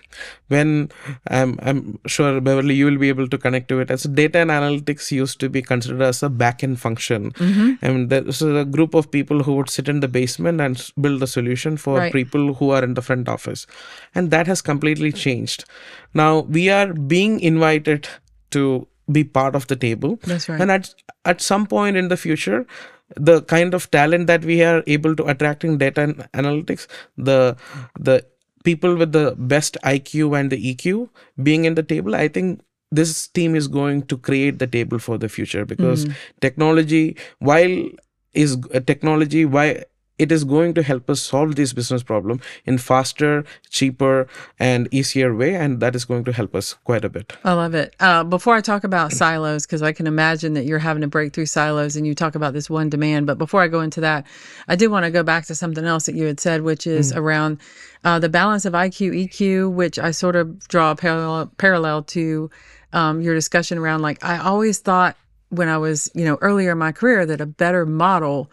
When 0.49 0.91
i'm, 1.31 1.59
I'm 1.63 1.99
sure 2.07 2.41
beverly 2.41 2.75
you 2.75 2.87
will 2.87 2.99
be 2.99 3.09
able 3.09 3.29
to 3.29 3.39
connect 3.39 3.69
to 3.69 3.81
it. 3.81 3.91
As 3.91 4.03
data 4.05 4.39
and 4.39 4.51
analytics 4.51 5.11
used 5.11 5.41
to 5.41 5.49
be 5.49 5.63
considered 5.63 6.03
as 6.03 6.23
a 6.23 6.29
back-end 6.29 6.81
function. 6.81 7.33
Mm-hmm. 7.33 7.85
And 7.85 8.11
there 8.11 8.23
was 8.23 8.43
a 8.43 8.65
group 8.65 8.95
of 8.95 9.11
people 9.11 9.43
who 9.43 9.55
would 9.57 9.71
sit 9.71 9.89
in 9.89 10.01
the 10.01 10.09
basement 10.09 10.61
and 10.61 10.91
build 11.01 11.23
a 11.23 11.27
solution 11.27 11.77
for 11.77 11.99
Right. 11.99 12.13
people 12.13 12.55
who 12.55 12.71
are 12.71 12.83
in 12.85 12.95
the 12.95 13.03
front 13.03 13.29
office. 13.29 13.67
And 14.15 14.31
that 14.31 14.47
has 14.47 14.61
completely 14.63 15.13
changed. 15.13 15.65
Now 16.15 16.41
we 16.41 16.69
are 16.71 16.93
being 16.93 17.41
invited 17.41 18.09
to 18.51 18.87
be 19.11 19.25
part 19.25 19.55
of 19.57 19.67
the 19.67 19.77
table. 19.77 20.19
That's 20.25 20.49
right. 20.49 20.61
and 20.61 20.71
at 20.71 20.95
at 21.25 21.41
some 21.41 21.67
point 21.67 21.97
in 21.97 22.09
the 22.09 22.17
future 22.17 22.67
the 23.17 23.43
kind 23.43 23.75
of 23.75 23.91
talent 23.91 24.27
that 24.27 24.45
we 24.45 24.63
are 24.63 24.83
able 24.87 25.17
to 25.17 25.25
attract 25.25 25.65
in 25.65 25.79
data 25.79 26.03
and 26.03 26.29
analytics 26.33 26.87
the 27.17 27.57
the 27.99 28.25
people 28.65 28.95
with 28.97 29.13
the 29.13 29.35
best 29.39 29.77
iq 29.85 30.39
and 30.39 30.51
the 30.51 30.75
eq 30.75 31.09
being 31.43 31.65
in 31.65 31.75
the 31.75 31.83
table 31.83 32.15
i 32.15 32.29
think 32.29 32.61
this 32.91 33.27
team 33.29 33.55
is 33.57 33.69
going 33.69 34.03
to 34.03 34.19
create 34.19 34.59
the 34.59 34.67
table 34.67 34.99
for 34.99 35.19
the 35.19 35.29
future 35.29 35.65
because 35.65 36.05
mm-hmm. 36.05 36.15
technology 36.41 37.17
while 37.39 37.77
is 38.35 38.57
technology 38.87 39.45
why 39.45 39.83
it 40.19 40.31
is 40.31 40.45
going 40.45 40.75
to 40.75 40.83
help 40.83 41.09
us 41.11 41.21
solve 41.21 41.57
this 41.57 41.73
business 41.73 42.03
problem 42.03 42.41
in 42.65 42.79
faster 42.79 43.45
cheaper 43.71 44.29
and 44.59 44.89
easier 44.93 45.35
way 45.35 45.55
and 45.55 45.81
that 45.81 45.95
is 45.95 46.05
going 46.05 46.25
to 46.25 46.33
help 46.33 46.55
us 46.55 46.75
quite 46.85 47.05
a 47.05 47.09
bit 47.09 47.33
I 47.45 47.55
love 47.55 47.75
it. 47.75 47.95
Uh, 47.99 48.25
before 48.25 48.55
I 48.55 48.61
talk 48.61 48.85
about 48.85 49.13
silos, 49.13 49.67
because 49.67 49.83
I 49.83 49.93
can 49.93 50.07
imagine 50.07 50.55
that 50.55 50.65
you're 50.65 50.79
having 50.79 51.01
to 51.01 51.09
break 51.09 51.33
through 51.33 51.47
silos 51.47 51.97
and 51.97 52.07
you 52.07 52.15
talk 52.15 52.35
about 52.35 52.53
this 52.53 52.71
one 52.71 52.89
demand. 52.89 53.27
But 53.27 53.39
before 53.39 53.63
I 53.63 53.69
go 53.69 53.81
into 53.81 54.01
that, 54.01 54.27
I 54.69 54.77
did 54.77 54.89
want 54.89 55.05
to 55.05 55.11
go 55.11 55.23
back 55.23 55.47
to 55.47 55.55
something 55.55 55.85
else 55.85 56.07
that 56.07 56.15
you 56.15 56.27
had 56.27 56.41
said, 56.41 56.63
which 56.63 56.87
is 56.87 57.13
around 57.13 57.59
uh, 58.05 58.19
the 58.19 58.29
balance 58.29 58.65
of 58.65 58.75
IQ, 58.75 59.29
EQ, 59.29 59.73
which 59.73 59.99
I 59.99 60.11
sort 60.11 60.37
of 60.37 60.67
draw 60.69 60.93
a 60.93 60.97
parallel, 60.97 61.47
parallel 61.59 62.03
to 62.05 62.51
um, 62.93 63.21
your 63.21 63.35
discussion 63.35 63.79
around 63.79 64.03
like, 64.03 64.23
I 64.25 64.39
always 64.39 64.79
thought 64.79 65.17
when 65.49 65.69
I 65.69 65.79
was, 65.79 66.11
you 66.15 66.25
know, 66.25 66.39
earlier 66.41 66.73
in 66.73 66.79
my 66.79 66.93
career 66.93 67.27
that 67.27 67.41
a 67.41 67.47
better 67.47 67.85
model 67.85 68.51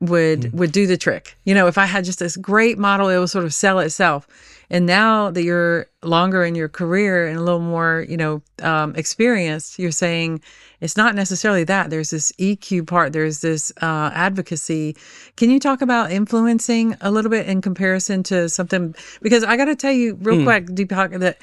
would 0.00 0.52
would 0.52 0.72
do 0.72 0.86
the 0.86 0.96
trick. 0.96 1.36
You 1.44 1.54
know, 1.54 1.66
if 1.66 1.78
I 1.78 1.86
had 1.86 2.04
just 2.04 2.18
this 2.18 2.36
great 2.36 2.78
model, 2.78 3.08
it 3.08 3.18
would 3.18 3.30
sort 3.30 3.44
of 3.44 3.54
sell 3.54 3.78
itself. 3.78 4.26
And 4.68 4.84
now 4.84 5.30
that 5.30 5.44
you're 5.44 5.86
longer 6.02 6.44
in 6.44 6.56
your 6.56 6.68
career 6.68 7.28
and 7.28 7.38
a 7.38 7.42
little 7.42 7.60
more, 7.60 8.04
you 8.08 8.16
know, 8.16 8.42
um, 8.62 8.96
experienced, 8.96 9.78
you're 9.78 9.92
saying 9.92 10.40
it's 10.80 10.96
not 10.96 11.14
necessarily 11.14 11.62
that. 11.64 11.90
There's 11.90 12.10
this 12.10 12.32
EQ 12.32 12.86
part. 12.86 13.12
There's 13.12 13.40
this 13.40 13.72
uh, 13.80 14.10
advocacy. 14.12 14.96
Can 15.36 15.50
you 15.50 15.60
talk 15.60 15.82
about 15.82 16.10
influencing 16.10 16.96
a 17.00 17.12
little 17.12 17.30
bit 17.30 17.46
in 17.46 17.62
comparison 17.62 18.24
to 18.24 18.48
something? 18.48 18.94
Because 19.22 19.44
I 19.44 19.56
got 19.56 19.66
to 19.66 19.76
tell 19.76 19.92
you 19.92 20.16
real 20.20 20.42
quick, 20.42 20.66
Deepak, 20.66 21.20
that 21.20 21.38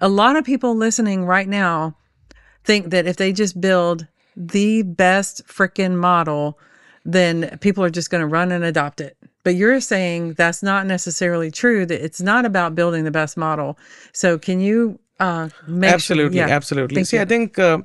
a 0.00 0.08
lot 0.08 0.36
of 0.36 0.44
people 0.44 0.76
listening 0.76 1.24
right 1.24 1.48
now 1.48 1.96
think 2.64 2.90
that 2.90 3.06
if 3.06 3.16
they 3.16 3.32
just 3.32 3.60
build 3.60 4.06
the 4.36 4.82
best 4.82 5.44
freaking 5.48 5.96
model, 5.96 6.58
then 7.08 7.58
people 7.60 7.82
are 7.82 7.90
just 7.90 8.10
going 8.10 8.20
to 8.20 8.26
run 8.26 8.52
and 8.52 8.62
adopt 8.62 9.00
it. 9.00 9.16
But 9.42 9.54
you're 9.54 9.80
saying 9.80 10.34
that's 10.34 10.62
not 10.62 10.86
necessarily 10.86 11.50
true, 11.50 11.86
that 11.86 12.04
it's 12.04 12.20
not 12.20 12.44
about 12.44 12.74
building 12.74 13.04
the 13.04 13.10
best 13.10 13.36
model. 13.36 13.78
So 14.12 14.38
can 14.38 14.60
you 14.60 14.98
uh 15.20 15.48
make 15.66 15.90
absolutely 15.90 16.38
sure, 16.38 16.46
yeah. 16.46 16.54
absolutely 16.54 17.02
see 17.02 17.16
you. 17.16 17.22
i 17.22 17.24
think 17.30 17.58
uh, 17.58 17.78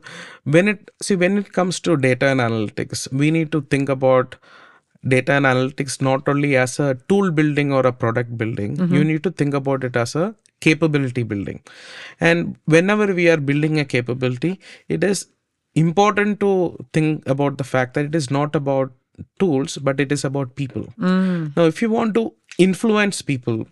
when 0.56 0.68
it 0.68 0.92
see 1.02 1.16
when 1.16 1.40
it 1.40 1.52
comes 1.52 1.80
to 1.80 1.98
data 1.98 2.28
and 2.28 2.40
analytics 2.40 3.12
we 3.22 3.32
need 3.32 3.52
to 3.52 3.62
think 3.72 3.90
about 3.90 4.36
data 5.14 5.34
and 5.38 5.48
analytics 5.52 6.00
not 6.00 6.30
only 6.34 6.56
as 6.56 6.80
a 6.80 6.94
tool 7.10 7.32
building 7.32 7.74
or 7.74 7.82
a 7.88 7.92
product 7.92 8.38
building 8.38 8.78
Mm-hmm. 8.78 8.94
you 8.94 9.04
need 9.04 9.24
to 9.24 9.32
think 9.32 9.56
about 9.56 9.84
it 9.84 9.96
as 9.96 10.16
a 10.16 10.36
capability 10.68 11.24
building 11.24 11.60
and 12.20 12.56
whenever 12.66 13.08
we 13.22 13.28
are 13.34 13.42
building 13.50 13.80
a 13.80 13.86
capability 13.96 14.60
it 14.88 15.04
is 15.04 15.26
important 15.74 16.40
to 16.40 16.52
think 16.94 17.28
about 17.28 17.58
the 17.58 17.64
fact 17.64 17.96
that 17.96 18.06
it 18.06 18.16
is 18.22 18.30
not 18.30 18.56
about 18.56 18.94
tools 19.40 19.78
but 19.78 20.00
it 20.00 20.12
is 20.12 20.24
about 20.26 20.56
people. 20.56 20.86
Mm. 21.00 21.56
now 21.56 21.66
if 21.66 21.82
you 21.82 21.90
want 21.90 22.14
to 22.16 22.34
influence 22.58 23.22
people 23.22 23.66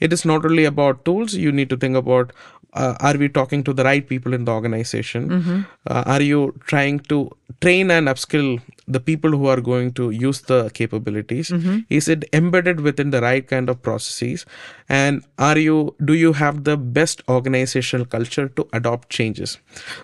it 0.00 0.12
is 0.12 0.24
not 0.24 0.44
only 0.44 0.64
about 0.64 1.04
tools. 1.04 1.34
You 1.34 1.52
need 1.52 1.70
to 1.70 1.76
think 1.76 1.96
about 1.96 2.32
uh, 2.74 2.94
are 3.00 3.16
we 3.16 3.28
talking 3.28 3.64
to 3.64 3.72
the 3.72 3.84
right 3.84 4.06
people 4.06 4.34
in 4.34 4.44
the 4.44 4.52
organization? 4.52 5.30
Uh, 5.86 6.02
are 6.06 6.20
you 6.22 6.54
trying 6.66 6.98
to 7.00 7.30
train 7.60 7.90
and 7.90 8.08
upskill 8.08 8.60
the 8.86 9.00
people 9.00 9.30
who 9.30 9.46
are 9.46 9.60
going 9.60 9.92
to 9.92 10.10
use 10.10 10.42
the 10.42 10.70
capabilities 10.70 11.50
mm-hmm. 11.50 11.80
is 11.90 12.08
it 12.08 12.24
embedded 12.32 12.80
within 12.80 13.10
the 13.10 13.20
right 13.20 13.46
kind 13.48 13.68
of 13.68 13.82
processes? 13.82 14.46
And 14.88 15.24
are 15.38 15.58
you 15.58 15.94
do 16.04 16.14
you 16.14 16.32
have 16.34 16.64
the 16.64 16.76
best 16.76 17.22
organizational 17.28 18.06
culture 18.06 18.48
to 18.48 18.68
adopt 18.72 19.10
changes? 19.10 19.58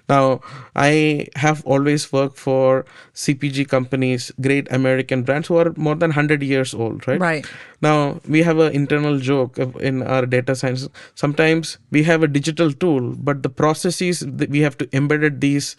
Now 0.09 0.41
i 0.75 1.27
have 1.37 1.65
always 1.65 2.11
worked 2.13 2.39
for 2.39 2.85
cpg 3.15 3.69
companies 3.69 4.33
great 4.41 4.71
american 4.73 5.23
brands 5.23 5.49
who 5.49 5.57
are 5.57 5.73
more 5.77 5.95
than 5.95 6.11
100 6.11 6.43
years 6.43 6.75
old 6.75 7.07
right? 7.07 7.21
Right. 7.21 7.47
now 7.83 8.21
we 8.29 8.43
have 8.43 8.59
an 8.59 8.73
internal 8.73 9.19
joke 9.19 9.59
in 9.59 10.03
our 10.03 10.25
data 10.27 10.55
science 10.55 10.89
sometimes 11.15 11.79
we 11.91 12.03
have 12.05 12.23
a 12.23 12.29
digital 12.29 12.73
tool 12.73 13.15
but 13.15 13.43
the 13.43 13.51
processes 13.51 14.21
that 14.21 14.51
we 14.51 14.61
have 14.61 14.79
to 14.79 14.87
embed 14.87 15.41
these 15.41 15.77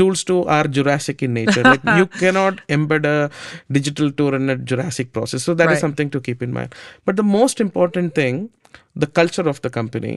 tools 0.00 0.24
too 0.30 0.38
are 0.58 0.66
jurassic 0.78 1.22
in 1.28 1.34
nature. 1.40 1.64
Like 1.70 1.84
you 2.00 2.06
cannot 2.22 2.60
embed 2.76 3.10
a 3.14 3.16
digital 3.78 4.12
tool 4.20 4.38
in 4.40 4.48
a 4.56 4.56
jurassic 4.72 5.12
process. 5.18 5.48
So 5.50 5.54
that 5.54 5.66
is 5.66 5.76
Right. 5.76 5.86
something 5.86 6.10
to 6.16 6.20
keep 6.30 6.46
in 6.48 6.54
mind. 6.60 6.74
But 7.10 7.16
the 7.22 7.28
most 7.34 7.60
important 7.68 8.14
thing 8.22 8.48
the 8.94 9.06
culture 9.06 9.48
of 9.48 9.60
the 9.62 9.70
company. 9.70 10.14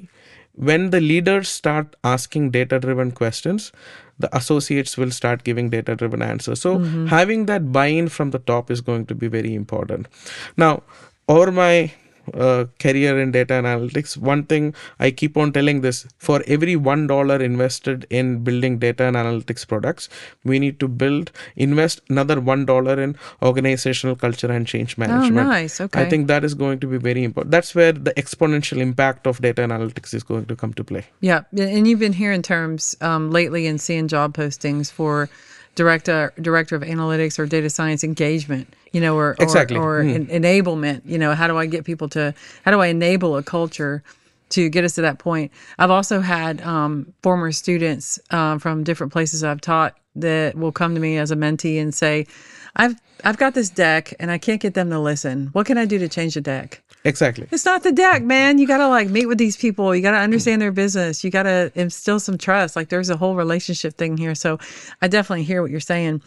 When 0.55 0.89
the 0.91 0.99
leaders 1.01 1.49
start 1.49 1.95
asking 2.03 2.51
data 2.55 2.79
driven 2.79 3.11
questions 3.19 3.71
the 4.19 4.29
associates 4.37 4.97
will 4.97 5.11
start 5.11 5.43
giving 5.43 5.69
data 5.69 5.95
driven 5.95 6.21
answers. 6.21 6.61
So 6.61 6.77
mm-hmm. 6.77 7.07
having 7.07 7.45
that 7.47 7.71
buy 7.71 7.87
in 7.87 8.09
from 8.09 8.31
the 8.31 8.39
top 8.39 8.69
is 8.69 8.81
going 8.81 9.07
to 9.07 9.15
be 9.15 9.27
very 9.27 9.53
important. 9.55 10.07
Now 10.55 10.83
over 11.27 11.51
my 11.51 11.91
uh, 12.33 12.65
career 12.79 13.19
in 13.19 13.31
data 13.31 13.53
analytics 13.53 14.17
one 14.17 14.43
thing 14.43 14.73
i 14.99 15.11
keep 15.11 15.35
on 15.37 15.51
telling 15.51 15.81
this 15.81 16.05
for 16.17 16.41
every 16.47 16.75
one 16.75 17.05
dollar 17.07 17.41
invested 17.41 18.05
in 18.09 18.43
building 18.43 18.79
data 18.79 19.03
and 19.03 19.15
analytics 19.15 19.67
products 19.67 20.09
we 20.43 20.59
need 20.59 20.79
to 20.79 20.87
build 20.87 21.31
invest 21.55 22.01
another 22.09 22.39
one 22.39 22.65
dollar 22.65 23.01
in 23.01 23.15
organizational 23.41 24.15
culture 24.15 24.51
and 24.51 24.67
change 24.67 24.97
management 24.97 25.23
Oh, 25.23 25.43
nice. 25.43 25.79
Okay. 25.81 26.01
I 26.01 26.09
think 26.09 26.27
that 26.27 26.43
is 26.43 26.53
going 26.53 26.79
to 26.79 26.87
be 26.87 26.97
very 26.97 27.23
important. 27.23 27.51
That's 27.51 27.75
where 27.75 27.91
the 27.91 28.13
exponential 28.13 28.77
impact 28.77 29.27
of 29.27 29.41
data 29.41 29.61
analytics 29.61 30.13
is 30.13 30.23
going 30.23 30.45
to 30.45 30.55
come 30.55 30.73
to 30.73 30.83
play. 30.83 31.05
Yeah, 31.21 31.43
and 31.57 31.87
you've 31.87 31.99
been 31.99 32.13
hearing 32.13 32.41
terms 32.41 32.95
um, 33.01 33.31
lately 33.31 33.67
and 33.67 33.79
seeing 33.79 34.07
job 34.07 34.35
postings 34.35 34.91
for 34.91 35.29
director 35.75 36.33
director 36.39 36.75
of 36.75 36.83
analytics 36.83 37.39
or 37.39 37.45
data 37.45 37.69
science 37.69 38.03
engagement. 38.03 38.73
You 38.93 39.01
know, 39.01 39.17
or 39.17 39.31
or, 39.31 39.35
Exactly. 39.39 39.75
or 39.77 39.99
en- 39.99 40.27
enablement. 40.27 41.01
You 41.05 41.17
know, 41.17 41.33
how 41.35 41.47
do 41.47 41.57
I 41.57 41.65
get 41.65 41.83
people 41.83 42.07
to? 42.09 42.33
How 42.63 42.71
do 42.71 42.79
I 42.79 42.87
enable 42.87 43.35
a 43.35 43.43
culture? 43.43 44.03
To 44.49 44.69
get 44.69 44.83
us 44.83 44.93
to 44.95 45.01
that 45.01 45.17
point, 45.17 45.51
I've 45.79 45.89
also 45.89 46.19
had 46.21 46.61
um, 46.61 47.11
former 47.23 47.51
students 47.51 48.19
uh, 48.29 48.59
from 48.59 48.83
different 48.83 49.11
places 49.11 49.43
I've 49.43 49.61
taught 49.61 49.97
that 50.15 50.53
will 50.55 50.71
come 50.71 50.93
to 50.93 51.01
me 51.01 51.17
as 51.17 51.31
a 51.31 51.35
mentee 51.35 51.81
and 51.81 51.91
say, 51.91 52.27
"I've 52.75 52.93
I've 53.23 53.37
got 53.37 53.55
this 53.55 53.71
deck 53.71 54.13
and 54.19 54.29
I 54.29 54.37
can't 54.37 54.61
get 54.61 54.75
them 54.75 54.91
to 54.91 54.99
listen. 54.99 55.47
What 55.53 55.65
can 55.65 55.79
I 55.79 55.85
do 55.85 55.97
to 55.97 56.07
change 56.07 56.35
the 56.35 56.41
deck?" 56.41 56.83
Exactly. 57.03 57.47
It's 57.51 57.65
not 57.65 57.81
the 57.81 57.91
deck, 57.91 58.21
man. 58.21 58.59
You 58.59 58.67
got 58.67 58.77
to 58.77 58.87
like 58.89 59.09
meet 59.09 59.25
with 59.25 59.39
these 59.39 59.57
people. 59.57 59.95
You 59.95 60.03
got 60.03 60.11
to 60.11 60.17
understand 60.17 60.61
their 60.61 60.71
business. 60.71 61.23
You 61.23 61.31
got 61.31 61.43
to 61.43 61.71
instill 61.73 62.19
some 62.19 62.37
trust. 62.37 62.75
Like 62.75 62.89
there's 62.89 63.09
a 63.09 63.17
whole 63.17 63.35
relationship 63.35 63.95
thing 63.95 64.17
here. 64.17 64.35
So 64.35 64.59
I 65.01 65.07
definitely 65.07 65.45
hear 65.45 65.63
what 65.63 65.71
you're 65.71 65.79
saying. 65.79 66.21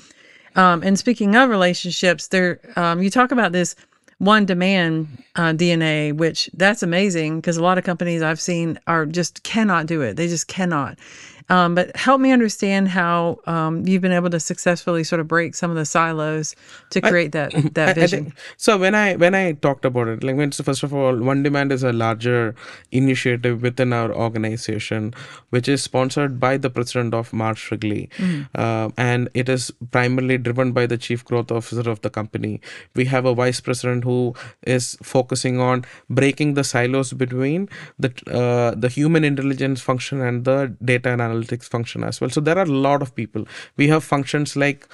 Um, 0.56 0.82
and 0.82 0.98
speaking 0.98 1.36
of 1.36 1.50
relationships, 1.50 2.28
there 2.28 2.60
um, 2.76 3.02
you 3.02 3.10
talk 3.10 3.30
about 3.30 3.52
this 3.52 3.76
one 4.18 4.46
demand 4.46 5.22
uh, 5.36 5.52
D&A, 5.52 6.12
which 6.12 6.48
that's 6.54 6.82
amazing 6.82 7.40
because 7.40 7.58
a 7.58 7.62
lot 7.62 7.76
of 7.76 7.84
companies 7.84 8.22
I've 8.22 8.40
seen 8.40 8.80
are 8.86 9.04
just 9.04 9.42
cannot 9.42 9.86
do 9.86 10.00
it. 10.00 10.16
They 10.16 10.26
just 10.26 10.48
cannot. 10.48 10.98
Um, 11.48 11.74
but 11.76 11.94
help 11.96 12.20
me 12.20 12.32
understand 12.32 12.88
how 12.88 13.38
um, 13.46 13.86
you've 13.86 14.02
been 14.02 14.12
able 14.12 14.30
to 14.30 14.40
successfully 14.40 15.04
sort 15.04 15.20
of 15.20 15.28
break 15.28 15.54
some 15.54 15.70
of 15.70 15.76
the 15.76 15.84
silos 15.84 16.56
to 16.90 17.00
create 17.00 17.32
that 17.32 17.52
that 17.74 17.88
I- 17.88 17.90
I 17.90 17.94
vision. 17.94 18.24
think- 18.24 18.34
so 18.56 18.76
when 18.76 18.94
I 18.94 19.14
when 19.16 19.34
I 19.34 19.52
talked 19.52 19.84
about 19.84 20.08
it, 20.08 20.24
like 20.24 20.36
when 20.36 20.50
so 20.52 20.64
first 20.64 20.82
of 20.82 20.92
all, 20.92 21.16
One 21.16 21.42
Demand 21.42 21.70
is 21.72 21.82
a 21.84 21.92
larger 21.92 22.54
initiative 22.90 23.62
within 23.62 23.92
our 23.92 24.12
organization, 24.12 25.14
which 25.50 25.68
is 25.68 25.82
sponsored 25.82 26.40
by 26.40 26.56
the 26.56 26.70
president 26.70 27.14
of 27.14 27.32
Mars 27.32 27.70
Wrigley, 27.70 28.10
uh, 28.54 28.90
and 28.96 29.28
it 29.34 29.48
is 29.48 29.70
primarily 29.90 30.38
driven 30.38 30.72
by 30.72 30.86
the 30.86 30.96
chief 30.98 31.24
growth 31.24 31.50
officer 31.52 31.88
of 31.88 32.00
the 32.02 32.10
company. 32.10 32.60
We 32.94 33.04
have 33.06 33.24
a 33.24 33.34
vice 33.34 33.60
president 33.60 34.04
who 34.04 34.34
is 34.66 34.96
focusing 35.02 35.60
on 35.60 35.84
breaking 36.10 36.54
the 36.54 36.64
silos 36.64 37.12
between 37.12 37.68
the 37.98 38.12
uh, 38.26 38.74
the 38.76 38.88
human 38.88 39.24
intelligence 39.24 39.80
function 39.80 40.20
and 40.20 40.44
the 40.44 40.74
data 40.84 41.10
and 41.10 41.20
analytics 41.20 41.35
function 41.44 42.04
as 42.04 42.20
well. 42.20 42.30
So 42.30 42.40
there 42.40 42.58
are 42.58 42.62
a 42.62 42.66
lot 42.66 43.02
of 43.02 43.14
people. 43.14 43.46
We 43.76 43.88
have 43.88 44.04
functions 44.04 44.56
like 44.56 44.88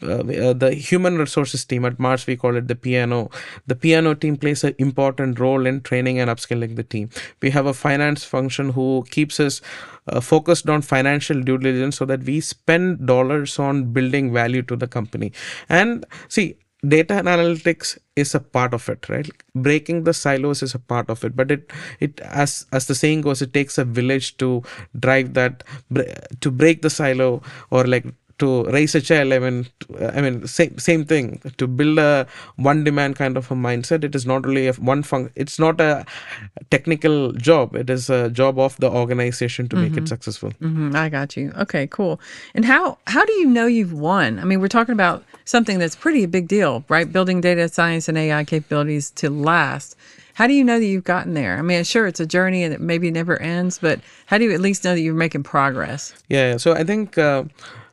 uh, 0.00 0.20
uh, 0.20 0.52
the 0.52 0.74
human 0.74 1.18
resources 1.18 1.64
team 1.64 1.84
at 1.84 1.98
Mars, 1.98 2.26
we 2.26 2.36
call 2.36 2.54
it 2.54 2.68
the 2.68 2.76
P&O. 2.76 3.30
The 3.66 3.74
P&O 3.74 4.14
team 4.14 4.36
plays 4.36 4.62
an 4.62 4.74
important 4.78 5.40
role 5.40 5.66
in 5.66 5.80
training 5.80 6.20
and 6.20 6.30
upskilling 6.30 6.76
the 6.76 6.84
team. 6.84 7.10
We 7.42 7.50
have 7.50 7.66
a 7.66 7.74
finance 7.74 8.22
function 8.22 8.70
who 8.70 9.04
keeps 9.10 9.40
us 9.40 9.60
uh, 10.06 10.20
focused 10.20 10.68
on 10.68 10.82
financial 10.82 11.42
due 11.42 11.58
diligence 11.58 11.96
so 11.96 12.04
that 12.04 12.22
we 12.22 12.40
spend 12.40 13.06
dollars 13.06 13.58
on 13.58 13.92
building 13.92 14.32
value 14.32 14.62
to 14.62 14.76
the 14.76 14.86
company. 14.86 15.32
And 15.68 16.06
see, 16.28 16.58
data 16.86 17.14
analytics 17.14 17.98
is 18.14 18.34
a 18.34 18.40
part 18.40 18.72
of 18.72 18.88
it 18.88 19.08
right? 19.08 19.28
Breaking 19.54 20.04
the 20.04 20.14
silos 20.14 20.62
is 20.62 20.74
a 20.74 20.78
part 20.78 21.10
of 21.10 21.24
it 21.24 21.34
but 21.34 21.50
it 21.50 21.72
it 22.00 22.20
as 22.20 22.66
as 22.72 22.86
the 22.86 22.94
saying 22.94 23.22
goes 23.22 23.42
it 23.42 23.52
takes 23.52 23.78
a 23.78 23.84
village 23.84 24.36
to 24.38 24.62
drive 24.98 25.34
that 25.34 25.64
to 26.40 26.50
break 26.50 26.82
the 26.82 26.90
silo 26.90 27.42
or 27.70 27.84
like 27.84 28.06
to 28.38 28.64
raise 28.76 28.94
a 28.94 29.00
child 29.00 29.32
i 29.32 29.38
mean 29.38 29.66
i 30.16 30.20
mean 30.20 30.46
same 30.46 30.78
same 30.78 31.04
thing 31.04 31.40
to 31.56 31.66
build 31.66 31.98
a 31.98 32.26
one 32.56 32.84
demand 32.84 33.16
kind 33.16 33.36
of 33.36 33.50
a 33.50 33.54
mindset 33.54 34.04
it 34.04 34.14
is 34.14 34.26
not 34.26 34.46
only 34.46 34.66
a 34.68 34.72
one 34.74 35.02
function 35.02 35.32
it's 35.34 35.58
not 35.58 35.80
a 35.80 36.04
technical 36.70 37.32
job 37.32 37.74
it 37.74 37.90
is 37.90 38.10
a 38.10 38.30
job 38.30 38.58
of 38.58 38.76
the 38.76 38.90
organization 38.90 39.68
to 39.68 39.76
make 39.76 39.96
it 39.96 40.08
successful 40.08 40.52
hmm 40.60 40.94
I 40.94 41.08
got 41.08 41.36
you. 41.36 41.52
Okay, 41.56 41.86
cool. 41.86 42.20
And 42.54 42.64
how 42.64 42.98
how 43.06 43.24
do 43.24 43.32
you 43.34 43.46
know 43.46 43.66
you've 43.66 43.92
won? 43.92 44.38
I 44.38 44.44
mean, 44.44 44.60
we're 44.60 44.68
talking 44.68 44.92
about 44.92 45.24
something 45.44 45.78
that's 45.78 45.96
pretty 45.96 46.24
a 46.24 46.28
big 46.28 46.48
deal, 46.48 46.84
right? 46.88 47.10
Building 47.10 47.40
data 47.40 47.68
science 47.68 48.08
and 48.08 48.18
AI 48.18 48.44
capabilities 48.44 49.10
to 49.12 49.30
last. 49.30 49.96
How 50.34 50.46
do 50.46 50.52
you 50.52 50.62
know 50.62 50.78
that 50.78 50.86
you've 50.86 51.04
gotten 51.04 51.34
there? 51.34 51.58
I 51.58 51.62
mean, 51.62 51.82
sure, 51.82 52.06
it's 52.06 52.20
a 52.20 52.26
journey 52.26 52.62
and 52.62 52.72
it 52.72 52.80
maybe 52.80 53.10
never 53.10 53.40
ends, 53.42 53.78
but 53.80 54.00
how 54.26 54.38
do 54.38 54.44
you 54.44 54.52
at 54.52 54.60
least 54.60 54.84
know 54.84 54.94
that 54.94 55.00
you're 55.00 55.14
making 55.14 55.42
progress? 55.42 56.14
Yeah, 56.28 56.58
so 56.58 56.74
I 56.74 56.84
think 56.84 57.18
uh, 57.18 57.44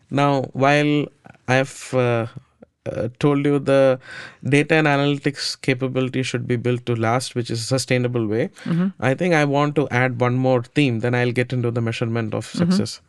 now 0.10 0.44
while 0.54 1.06
I've 1.48 1.94
uh, 1.94 2.28
uh, 2.86 3.10
told 3.20 3.46
you 3.46 3.60
the 3.60 4.00
data 4.44 4.76
and 4.76 4.88
analytics 4.88 5.60
capability 5.62 6.24
should 6.24 6.48
be 6.48 6.56
built 6.56 6.86
to 6.86 6.96
last, 6.96 7.36
which 7.36 7.50
is 7.50 7.62
a 7.62 7.64
sustainable 7.64 8.28
way, 8.28 8.50
I 9.00 9.14
think 9.14 9.34
I 9.34 9.46
want 9.46 9.76
to 9.76 9.88
add 9.90 10.20
one 10.20 10.36
more 10.36 10.64
theme, 10.64 11.00
then 11.00 11.16
I'll 11.16 11.32
get 11.32 11.52
into 11.54 11.72
the 11.72 11.82
measurement 11.82 12.34
of 12.34 12.46
success. 12.46 13.02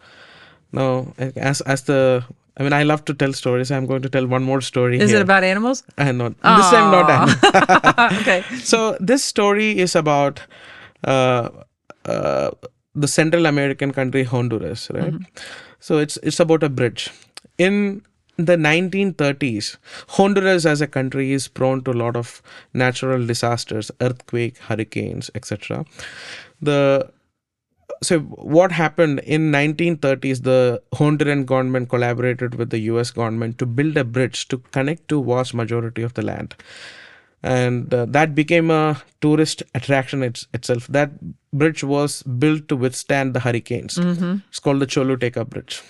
Now, 0.73 1.15
as 1.37 1.61
as 1.63 1.83
the 1.83 2.25
I 2.59 2.63
mean, 2.63 2.73
I 2.73 2.85
love 2.85 3.05
to 3.05 3.15
tell 3.15 3.33
stories. 3.35 3.71
I'm 3.71 3.87
going 3.87 4.01
to 4.03 4.09
tell 4.09 4.27
one 4.27 4.43
more 4.43 4.63
story. 4.63 4.99
Is 4.99 5.11
here. 5.11 5.19
it 5.19 5.23
about 5.23 5.45
animals? 5.45 5.83
I 5.99 6.09
uh, 6.09 6.13
no, 6.13 6.29
this 6.31 6.71
time 6.71 6.91
not. 6.91 7.11
animals. 7.11 8.21
okay. 8.21 8.43
so 8.63 8.97
this 8.99 9.23
story 9.23 9.79
is 9.79 9.95
about 9.95 10.41
uh, 11.05 11.51
uh, 12.07 12.51
the 12.95 13.09
Central 13.09 13.45
American 13.45 13.93
country 13.93 14.25
Honduras, 14.25 14.91
right? 14.95 15.13
So 15.81 15.99
it's 15.99 16.17
it's 16.23 16.41
about 16.41 16.63
a 16.63 16.69
bridge. 16.69 17.11
In 17.59 18.03
the 18.37 18.57
1930s, 18.57 19.77
Honduras 20.11 20.67
as 20.67 20.81
a 20.81 20.87
country 20.87 21.33
is 21.33 21.49
prone 21.49 21.83
to 21.85 21.93
a 21.93 21.99
lot 22.05 22.17
of 22.17 22.43
natural 22.75 23.27
disasters, 23.27 23.91
earthquake, 24.01 24.59
hurricanes, 24.59 25.31
etc. 25.35 25.85
The 26.61 27.11
so 28.03 28.21
what 28.21 28.73
happened 28.73 29.21
in 29.21 29.51
1930s 29.51 30.43
the 30.43 30.83
honduran 30.95 31.47
government 31.47 31.89
collaborated 31.89 32.55
with 32.57 32.71
the 32.71 32.79
us 32.81 33.11
government 33.11 33.59
to 33.59 33.67
build 33.67 33.97
a 33.97 34.05
bridge 34.05 34.49
to 34.49 34.59
connect 34.59 35.09
to 35.09 35.23
vast 35.25 35.55
majority 35.55 36.03
of 36.03 36.15
the 36.15 36.23
land 36.23 36.55
and 37.43 37.93
uh, 37.93 38.07
that 38.07 38.35
became 38.35 38.71
a 38.71 39.03
tourist 39.21 39.63
attraction 39.75 40.23
it's, 40.23 40.47
itself. 40.53 40.87
That 40.89 41.11
bridge 41.53 41.85
was 41.85 42.23
built 42.23 42.69
to 42.69 42.77
withstand 42.77 43.35
the 43.35 43.41
hurricanes. 43.41 43.99
It's 44.49 44.59
called 44.59 44.81
the 44.81 44.87
choluteca 44.87 45.49
bridge. 45.49 45.83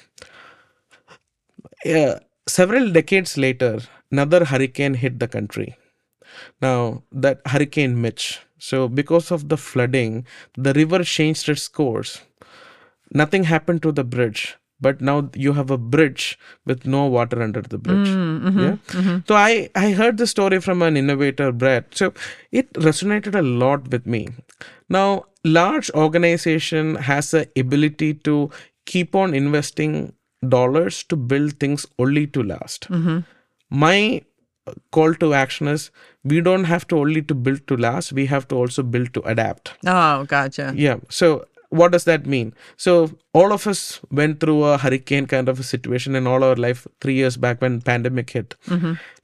Uh, 1.85 2.19
several 2.47 2.91
decades 2.91 3.37
later 3.37 3.81
another 4.11 4.45
hurricane 4.45 4.95
hit 4.95 5.19
the 5.19 5.29
country. 5.29 5.77
Now, 6.61 7.03
that 7.13 7.41
Hurricane 7.47 8.01
Mitch. 8.01 8.41
So, 8.59 8.89
because 8.89 9.31
of 9.31 9.49
the 9.49 9.57
flooding, 9.57 10.27
the 10.57 10.73
river 10.73 11.05
changed 11.05 11.49
its 11.49 11.69
course. 11.69 12.23
Nothing 13.13 13.45
happened 13.45 13.83
to 13.83 13.93
the 13.93 14.05
bridge, 14.05 14.57
but 14.81 15.01
now 15.01 15.31
you 15.35 15.53
have 15.55 15.71
a 15.71 15.79
bridge 15.79 16.39
with 16.65 16.87
no 16.87 17.07
water 17.07 17.43
under 17.43 17.63
the 17.63 17.79
bridge. 17.79 18.09
Mm, 18.09 18.43
mm-hmm, 18.43 18.61
yeah. 18.61 18.77
Mm-hmm. 18.89 19.19
So, 19.29 19.35
I 19.35 19.71
I 19.75 19.93
heard 19.93 20.19
the 20.19 20.27
story 20.27 20.61
from 20.61 20.83
an 20.83 20.97
innovator, 20.97 21.53
Brett. 21.53 21.95
So, 21.95 22.13
it 22.53 22.73
resonated 22.75 23.35
a 23.35 23.43
lot 23.43 23.89
with 23.91 24.07
me. 24.07 24.29
Now, 24.89 25.25
large 25.45 25.91
organization 25.91 26.95
has 26.97 27.31
the 27.31 27.49
ability 27.57 28.15
to 28.15 28.51
keep 28.85 29.15
on 29.15 29.35
investing 29.35 30.13
dollars 30.49 31.03
to 31.05 31.17
build 31.17 31.59
things 31.59 31.87
only 31.99 32.27
to 32.27 32.43
last 32.43 32.89
mm-hmm. 32.91 33.19
my 33.71 34.23
call 34.91 35.15
to 35.15 35.33
action 35.35 35.69
is 35.69 35.91
we 36.25 36.41
don't 36.41 36.65
have 36.65 36.87
to 36.87 36.99
only 36.99 37.23
to 37.23 37.35
build 37.35 37.67
to 37.67 37.77
last 37.77 38.13
we 38.13 38.27
have 38.27 38.47
to 38.49 38.57
also 38.57 38.83
build 38.83 39.13
to 39.15 39.23
adapt 39.23 39.73
Oh, 39.87 40.25
gotcha. 40.25 40.73
yeah 40.77 40.97
so 41.09 41.47
what 41.71 41.93
does 41.93 42.05
that 42.05 42.27
mean 42.27 42.55
so 42.77 43.11
all 43.39 43.53
of 43.57 43.67
us 43.73 43.81
went 44.19 44.41
through 44.43 44.61
a 44.65 44.79
hurricane 44.85 45.27
kind 45.33 45.49
of 45.53 45.59
a 45.65 45.67
situation 45.73 46.15
in 46.21 46.27
all 46.27 46.43
our 46.49 46.57
life 46.67 46.87
3 47.01 47.15
years 47.21 47.37
back 47.45 47.61
when 47.65 47.81
pandemic 47.91 48.31
hit. 48.37 48.55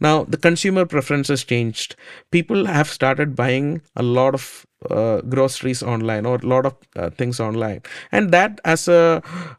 Now 0.07 0.17
the 0.35 0.41
consumer 0.49 0.85
preferences 0.97 1.45
changed. 1.53 1.97
People 2.37 2.67
have 2.67 2.91
started 2.99 3.35
buying 3.43 3.73
a 3.97 4.05
lot 4.19 4.35
of 4.41 4.45
uh, 4.91 5.21
groceries 5.33 5.81
online 5.95 6.27
or 6.27 6.37
a 6.43 6.47
lot 6.53 6.67
of 6.67 6.75
uh, 6.97 7.09
things 7.11 7.41
online. 7.49 7.81
And 8.11 8.33
that 8.37 8.61
as 8.65 8.89
a 8.89 9.03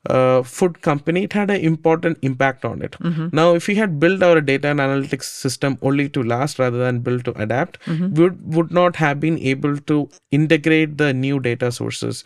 uh, 0.10 0.44
food 0.44 0.82
company 0.82 1.24
it 1.30 1.34
had 1.42 1.50
an 1.50 1.62
important 1.72 2.20
impact 2.22 2.66
on 2.72 2.82
it. 2.88 2.98
Now 3.42 3.48
if 3.56 3.68
we 3.68 3.76
had 3.76 4.00
built 4.06 4.22
our 4.22 4.42
data 4.42 4.68
and 4.74 4.80
analytics 4.88 5.30
system 5.46 5.78
only 5.82 6.10
to 6.10 6.24
last 6.36 6.60
rather 6.60 6.78
than 6.86 7.00
build 7.00 7.26
to 7.26 7.38
adapt 7.42 7.80
we 7.88 8.24
would, 8.24 8.56
would 8.56 8.72
not 8.72 8.98
have 8.98 9.20
been 9.28 9.40
able 9.54 9.78
to 9.94 10.10
integrate 10.42 10.98
the 10.98 11.14
new 11.14 11.40
data 11.40 11.72
sources 11.72 12.24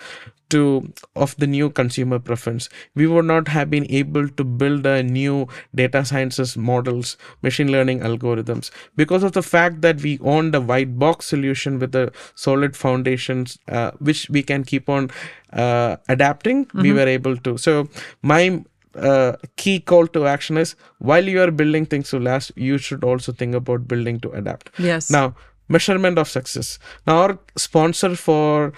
to 0.49 0.91
of 1.15 1.35
the 1.37 1.47
new 1.47 1.69
consumer 1.69 2.16
preference. 2.19 2.69
We 2.95 3.07
would 3.07 3.25
not 3.25 3.47
have 3.49 3.69
been 3.69 3.89
able 3.89 4.27
to 4.29 4.43
build 4.43 4.85
a 4.85 5.03
new 5.03 5.47
data 5.73 6.05
sciences 6.05 6.57
models 6.57 7.17
machine 7.41 7.71
learning 7.71 7.99
algorithms. 7.99 8.71
Because 8.95 9.23
of 9.23 9.33
the 9.33 9.43
fact 9.43 9.81
that 9.81 10.01
we 10.01 10.19
owned 10.19 10.55
a 10.55 10.61
white 10.61 10.97
box 10.97 11.25
solution 11.25 11.79
with 11.79 11.95
a 11.95 12.11
solid 12.35 12.75
foundations 12.75 13.57
uh, 13.67 13.91
which 13.99 14.29
we 14.29 14.43
can 14.43 14.63
keep 14.63 14.89
on 14.89 15.09
uh, 15.53 15.97
adapting 16.09 16.69
we 16.73 16.91
were 16.91 17.07
able 17.07 17.37
to. 17.37 17.57
So 17.57 17.89
my 18.21 18.63
uh, 18.95 19.33
key 19.55 19.79
call 19.79 20.07
to 20.07 20.25
action 20.27 20.57
is 20.57 20.75
while 20.99 21.23
you 21.23 21.41
are 21.41 21.51
building 21.51 21.85
things 21.85 22.09
to 22.09 22.19
last 22.19 22.51
you 22.55 22.77
should 22.77 23.03
also 23.03 23.31
think 23.31 23.53
about 23.53 23.87
building 23.87 24.19
to 24.21 24.31
adapt. 24.31 24.71
Yes. 24.79 25.09
now, 25.11 25.35
measurement 25.67 26.17
of 26.17 26.27
success. 26.27 26.79
Now, 27.05 27.17
our 27.17 27.39
sponsor 27.55 28.15
for 28.15 28.73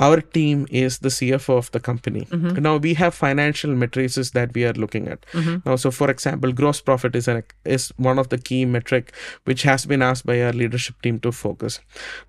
our 0.00 0.20
team 0.20 0.66
is 0.70 0.98
the 0.98 1.08
CFO 1.08 1.58
of 1.58 1.70
the 1.72 1.80
company. 1.80 2.26
Mm-hmm. 2.26 2.62
Now 2.62 2.76
we 2.76 2.94
have 2.94 3.14
financial 3.14 3.74
matrices 3.74 4.30
that 4.32 4.54
we 4.54 4.64
are 4.64 4.72
looking 4.72 5.08
at. 5.08 5.26
Mm-hmm. 5.32 5.68
Now, 5.68 5.76
so 5.76 5.90
for 5.90 6.10
example, 6.10 6.52
gross 6.52 6.80
profit 6.80 7.16
is 7.16 7.28
an 7.28 7.42
is 7.64 7.92
one 7.96 8.18
of 8.18 8.28
the 8.28 8.38
key 8.38 8.64
metric 8.64 9.12
which 9.44 9.62
has 9.62 9.86
been 9.86 10.02
asked 10.02 10.26
by 10.26 10.40
our 10.42 10.52
leadership 10.52 11.00
team 11.02 11.20
to 11.20 11.32
focus. 11.32 11.80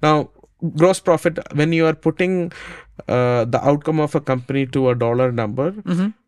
Now, 0.01 0.29
gross 0.78 1.00
profit 1.00 1.39
when 1.56 1.72
you 1.74 1.86
are 1.86 1.93
putting 1.93 2.52
uh, 3.08 3.45
the 3.45 3.60
outcome 3.63 4.00
of 4.00 4.13
a 4.15 4.19
company 4.22 4.65
to 4.67 4.89
a 4.89 4.95
dollar 4.95 5.32
number, 5.32 5.74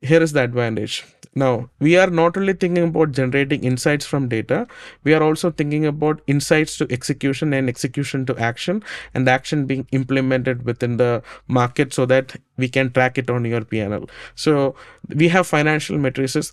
here 0.02 0.22
is 0.22 0.32
the 0.34 0.42
advantage. 0.44 1.04
Now, 1.34 1.70
we 1.80 1.96
are 1.98 2.08
not 2.08 2.36
only 2.36 2.52
thinking 2.54 2.84
about 2.84 3.12
generating 3.14 3.64
insights 3.64 4.06
from 4.06 4.28
data, 4.28 4.68
we 5.06 5.14
are 5.14 5.24
also 5.24 5.50
thinking 5.50 5.86
about 5.86 6.22
insights 6.28 6.78
to 6.78 6.88
execution 6.90 7.54
and 7.54 7.70
execution 7.70 8.26
to 8.26 8.38
action, 8.38 8.84
and 9.14 9.28
action 9.30 9.66
being 9.66 9.88
implemented 9.92 10.66
within 10.66 10.98
the 10.98 11.24
market 11.48 11.94
so 11.94 12.06
that 12.06 12.36
we 12.58 12.68
can 12.68 12.92
track 12.92 13.18
it 13.18 13.30
on 13.30 13.46
your 13.46 13.64
P&L. 13.64 14.10
So, 14.36 14.76
we 15.16 15.30
have 15.30 15.48
financial 15.48 15.98
matrices. 15.98 16.52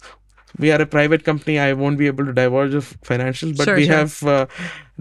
We 0.58 0.70
are 0.70 0.80
a 0.80 0.86
private 0.86 1.24
company. 1.24 1.58
I 1.58 1.72
won't 1.72 1.98
be 1.98 2.06
able 2.06 2.24
to 2.26 2.32
divulge 2.32 2.74
of 2.74 3.00
financials, 3.02 3.56
but 3.56 3.64
Sure, 3.64 3.76
we 3.76 3.86
sure. 3.86 3.96
have 3.96 4.22
uh, 4.22 4.46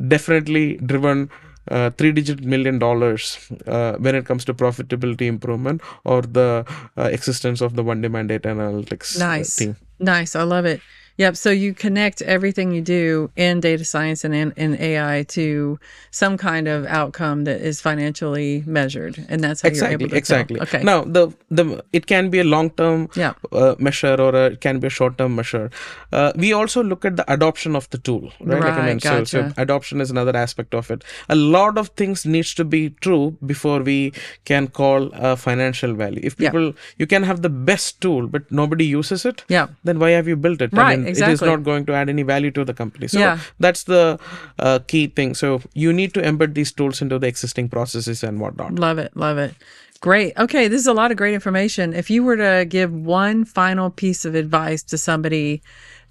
definitely 0.08 0.78
driven 0.78 1.30
uh, 1.70 1.90
three 1.92 2.12
digit 2.12 2.42
million 2.44 2.80
dollars 2.80 3.50
uh, 3.68 3.94
when 4.00 4.16
it 4.16 4.26
comes 4.26 4.46
to 4.46 4.54
profitability 4.54 5.28
improvement 5.28 5.82
or 6.04 6.22
the 6.22 6.66
uh, 6.98 7.04
existence 7.04 7.62
of 7.62 7.76
the 7.76 7.84
one 7.84 8.02
demand 8.02 8.30
data 8.30 8.50
analytics 8.50 9.16
uh, 9.22 9.28
Nice. 9.28 9.56
team. 9.56 9.76
Nice. 10.00 10.36
I 10.36 10.44
love 10.44 10.66
it. 10.66 10.82
Yep. 11.18 11.36
So 11.36 11.50
you 11.50 11.74
connect 11.74 12.22
everything 12.22 12.72
you 12.72 12.82
do 12.82 13.32
in 13.36 13.60
data 13.60 13.84
science 13.84 14.24
and 14.24 14.34
in, 14.36 14.52
in 14.56 14.80
AI 14.80 15.24
to 15.30 15.80
some 16.12 16.38
kind 16.38 16.68
of 16.68 16.86
outcome 16.86 17.44
that 17.46 17.60
is 17.62 17.82
financially 17.82 18.64
measured, 18.68 19.26
and 19.30 19.44
that's 19.44 19.62
how 19.62 19.70
you're 19.70 19.74
exactly 19.74 19.94
able 19.96 20.04
to 20.06 20.10
tell. 20.10 20.18
exactly 20.18 20.62
Okay. 20.62 20.84
now 20.84 21.04
the 21.04 21.24
the 21.50 21.84
it 21.92 22.06
can 22.08 22.30
be 22.30 22.40
a 22.40 22.44
long 22.44 22.70
term 22.72 23.10
Yeah. 23.16 23.34
uh, 23.52 23.76
measure 23.80 24.16
or 24.26 24.36
a, 24.36 24.46
it 24.52 24.62
can 24.62 24.80
be 24.80 24.88
a 24.88 24.90
short 25.00 25.18
term 25.18 25.36
measure 25.36 25.70
uh, 26.12 26.32
we 26.36 26.54
also 26.54 26.84
look 26.84 27.04
at 27.06 27.16
the 27.18 27.26
adoption 27.32 27.76
of 27.76 27.90
the 27.90 27.98
tool 27.98 28.32
right, 28.42 28.62
like 28.62 28.78
i 28.78 28.88
Right, 28.88 29.02
so, 29.02 29.24
so 29.26 29.52
adoption 29.58 30.02
is 30.02 30.12
another 30.12 30.36
aspect 30.36 30.74
of 30.74 30.92
it 30.92 31.04
a 31.30 31.36
lot 31.36 31.78
of 31.78 31.90
things 32.02 32.26
needs 32.26 32.54
to 32.56 32.64
be 32.76 32.90
true 33.08 33.36
before 33.46 33.80
we 33.82 34.14
can 34.46 34.68
call 34.68 35.10
a 35.14 35.36
financial 35.36 35.94
value 35.94 36.22
if 36.24 36.36
Yeah. 36.40 36.52
people 36.52 36.74
you 36.98 37.08
can 37.08 37.24
have 37.24 37.42
the 37.42 37.50
best 37.72 38.00
tool 38.02 38.28
but 38.28 38.52
nobody 38.52 38.86
uses 38.86 39.26
it 39.26 39.44
Yeah. 39.50 39.68
then 39.84 40.00
why 40.00 40.12
have 40.12 40.28
you 40.28 40.36
built 40.48 40.62
it 40.62 40.72
Right, 40.74 41.07
it 41.08 41.18
is 41.34 41.42
not 41.42 41.64
going 41.64 41.86
to 41.86 41.94
add 41.94 42.10
any 42.10 42.24
value 42.24 42.52
to 42.52 42.64
the 42.70 42.74
company 42.74 43.08
so 43.08 43.20
Yeah. 43.20 43.40
that's 43.60 43.84
the 43.84 44.20
uh, 44.60 44.80
key 44.88 45.08
thing 45.08 45.34
so 45.36 45.62
you 45.74 45.94
need 45.94 46.14
to 46.14 46.22
embed 46.22 46.54
these 46.54 46.72
tools 46.72 47.02
into 47.02 47.20
the 47.20 47.28
existing 47.28 47.70
processes 47.70 48.24
and 48.24 48.40
whatnot 48.40 48.74
Love 48.88 48.98
it. 48.98 49.12
Love 49.16 49.38
it. 49.38 49.54
Great. 50.00 50.34
Okay. 50.38 50.68
This 50.68 50.82
is 50.82 50.88
a 50.88 50.94
lot 50.94 51.10
of 51.12 51.18
great 51.18 51.34
information. 51.34 51.94
If 51.94 52.10
you 52.10 52.24
were 52.24 52.38
to 52.38 52.66
give 52.70 52.92
one 52.94 53.46
final 53.46 53.90
piece 53.90 54.26
of 54.26 54.36
advice 54.36 54.84
to 54.92 54.98
somebody 54.98 55.62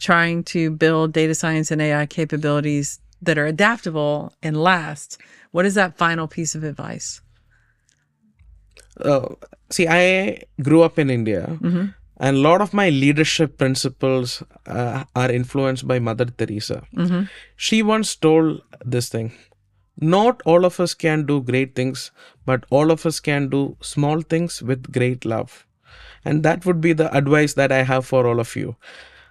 trying 0.01 0.43
to 0.55 0.71
build 0.71 1.13
data 1.13 1.35
science 1.35 1.71
and 1.71 1.81
AI 1.81 2.05
capabilities 2.07 2.99
that 3.23 3.39
are 3.39 3.47
adaptable 3.47 4.33
and 4.43 4.57
last, 4.57 5.19
what 5.53 5.65
is 5.65 5.75
that 5.75 5.97
final 5.97 6.27
piece 6.27 6.55
of 6.57 6.65
advice? 6.65 7.21
uh, 9.05 9.29
see 9.71 9.87
i 9.89 10.41
grew 10.63 10.83
up 10.83 10.99
in 10.99 11.11
india 11.11 11.43
and 12.19 12.37
a 12.37 12.41
lot 12.41 12.61
of 12.61 12.73
my 12.73 12.89
leadership 12.89 13.59
principles 13.59 14.43
uh, 14.67 15.05
are 15.15 15.31
influenced 15.31 15.87
by 15.87 15.99
mother 15.99 16.25
teresa. 16.25 16.83
She 17.57 17.83
once 17.83 18.15
told 18.17 18.63
this 18.85 19.09
thing 19.09 19.33
not 19.99 20.43
all 20.45 20.65
of 20.67 20.79
us 20.79 20.93
can 20.95 21.25
do 21.27 21.41
great 21.43 21.75
things 21.75 22.11
but 22.45 22.65
all 22.71 22.91
of 22.91 23.07
us 23.07 23.19
can 23.21 23.49
do 23.49 23.77
small 23.81 24.21
things 24.21 24.63
with 24.63 24.93
great 24.93 25.25
love. 25.25 25.67
And 26.25 26.43
that 26.43 26.67
would 26.67 26.81
be 26.81 26.93
the 26.93 27.15
advice 27.17 27.55
that 27.55 27.73
i 27.73 27.83
have 27.83 28.05
for 28.05 28.27
all 28.27 28.41
of 28.41 28.57
you. 28.57 28.77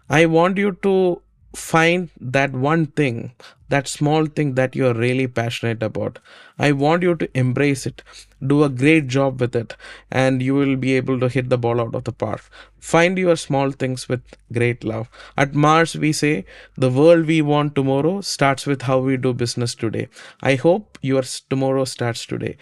I 0.10 0.26
want 0.28 0.58
you 0.58 0.72
to 0.84 1.22
find 1.56 2.10
that 2.20 2.52
one 2.52 2.88
thing 2.88 3.34
that 3.70 3.88
small 3.88 4.26
thing 4.26 4.54
that 4.56 4.76
you 4.76 4.88
are 4.88 4.94
really 4.94 5.28
passionate 5.28 5.82
about. 5.82 6.20
I 6.60 6.72
want 6.72 7.04
you 7.04 7.16
to 7.16 7.38
embrace 7.38 7.86
it. 7.86 8.04
Do 8.46 8.64
a 8.64 8.70
great 8.70 9.08
job 9.08 9.42
with 9.42 9.56
it 9.56 9.76
and 10.12 10.42
you 10.42 10.54
will 10.54 10.76
be 10.76 10.94
able 10.94 11.20
to 11.20 11.30
hit 11.30 11.50
the 11.50 11.58
ball 11.58 11.82
out 11.82 11.96
of 11.96 12.04
the 12.04 12.12
park. 12.12 12.44
Find 12.80 13.18
your 13.18 13.36
small 13.36 13.72
things 13.72 14.08
with 14.08 14.22
great 14.54 14.84
love. 14.84 15.10
At 15.36 15.56
mars 15.56 15.96
we 15.96 16.14
say 16.14 16.46
the 16.78 16.92
world 16.92 17.26
we 17.26 17.42
want 17.42 17.76
tomorrow 17.76 18.22
starts 18.22 18.66
with 18.66 18.84
how 18.84 19.00
we 19.00 19.18
do 19.18 19.34
business 19.34 19.74
today. 19.74 20.10
I 20.42 20.56
hope 20.56 21.00
your 21.02 21.24
tomorrow 21.50 21.86
starts 21.86 22.26
today. 22.26 22.58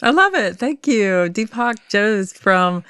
I 0.00 0.10
love 0.10 0.34
it. 0.34 0.56
Thank 0.56 0.86
you. 0.86 1.28
Deepak 1.28 1.78
Jose 1.92 2.34
from 2.34 2.84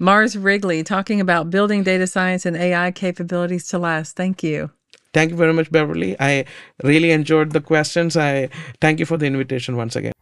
Mars 0.00 0.36
Wrigley 0.36 0.82
talking 0.82 1.20
about 1.20 1.50
building 1.50 1.82
data 1.82 2.06
science 2.06 2.46
and 2.46 2.56
AI 2.56 2.90
capabilities 2.90 3.68
to 3.68 3.78
last. 3.78 4.16
Thank 4.16 4.42
you. 4.42 4.70
thank 5.12 5.30
you 5.32 5.36
very 5.36 5.52
much 5.52 5.70
beverly 5.72 6.10
i 6.20 6.44
really 6.84 7.10
enjoyed 7.10 7.50
the 7.52 7.60
questions 7.60 8.16
i 8.16 8.48
thank 8.80 9.00
you 9.00 9.06
for 9.06 9.16
the 9.16 9.26
invitation 9.26 9.76
once 9.76 9.96
again 9.96 10.12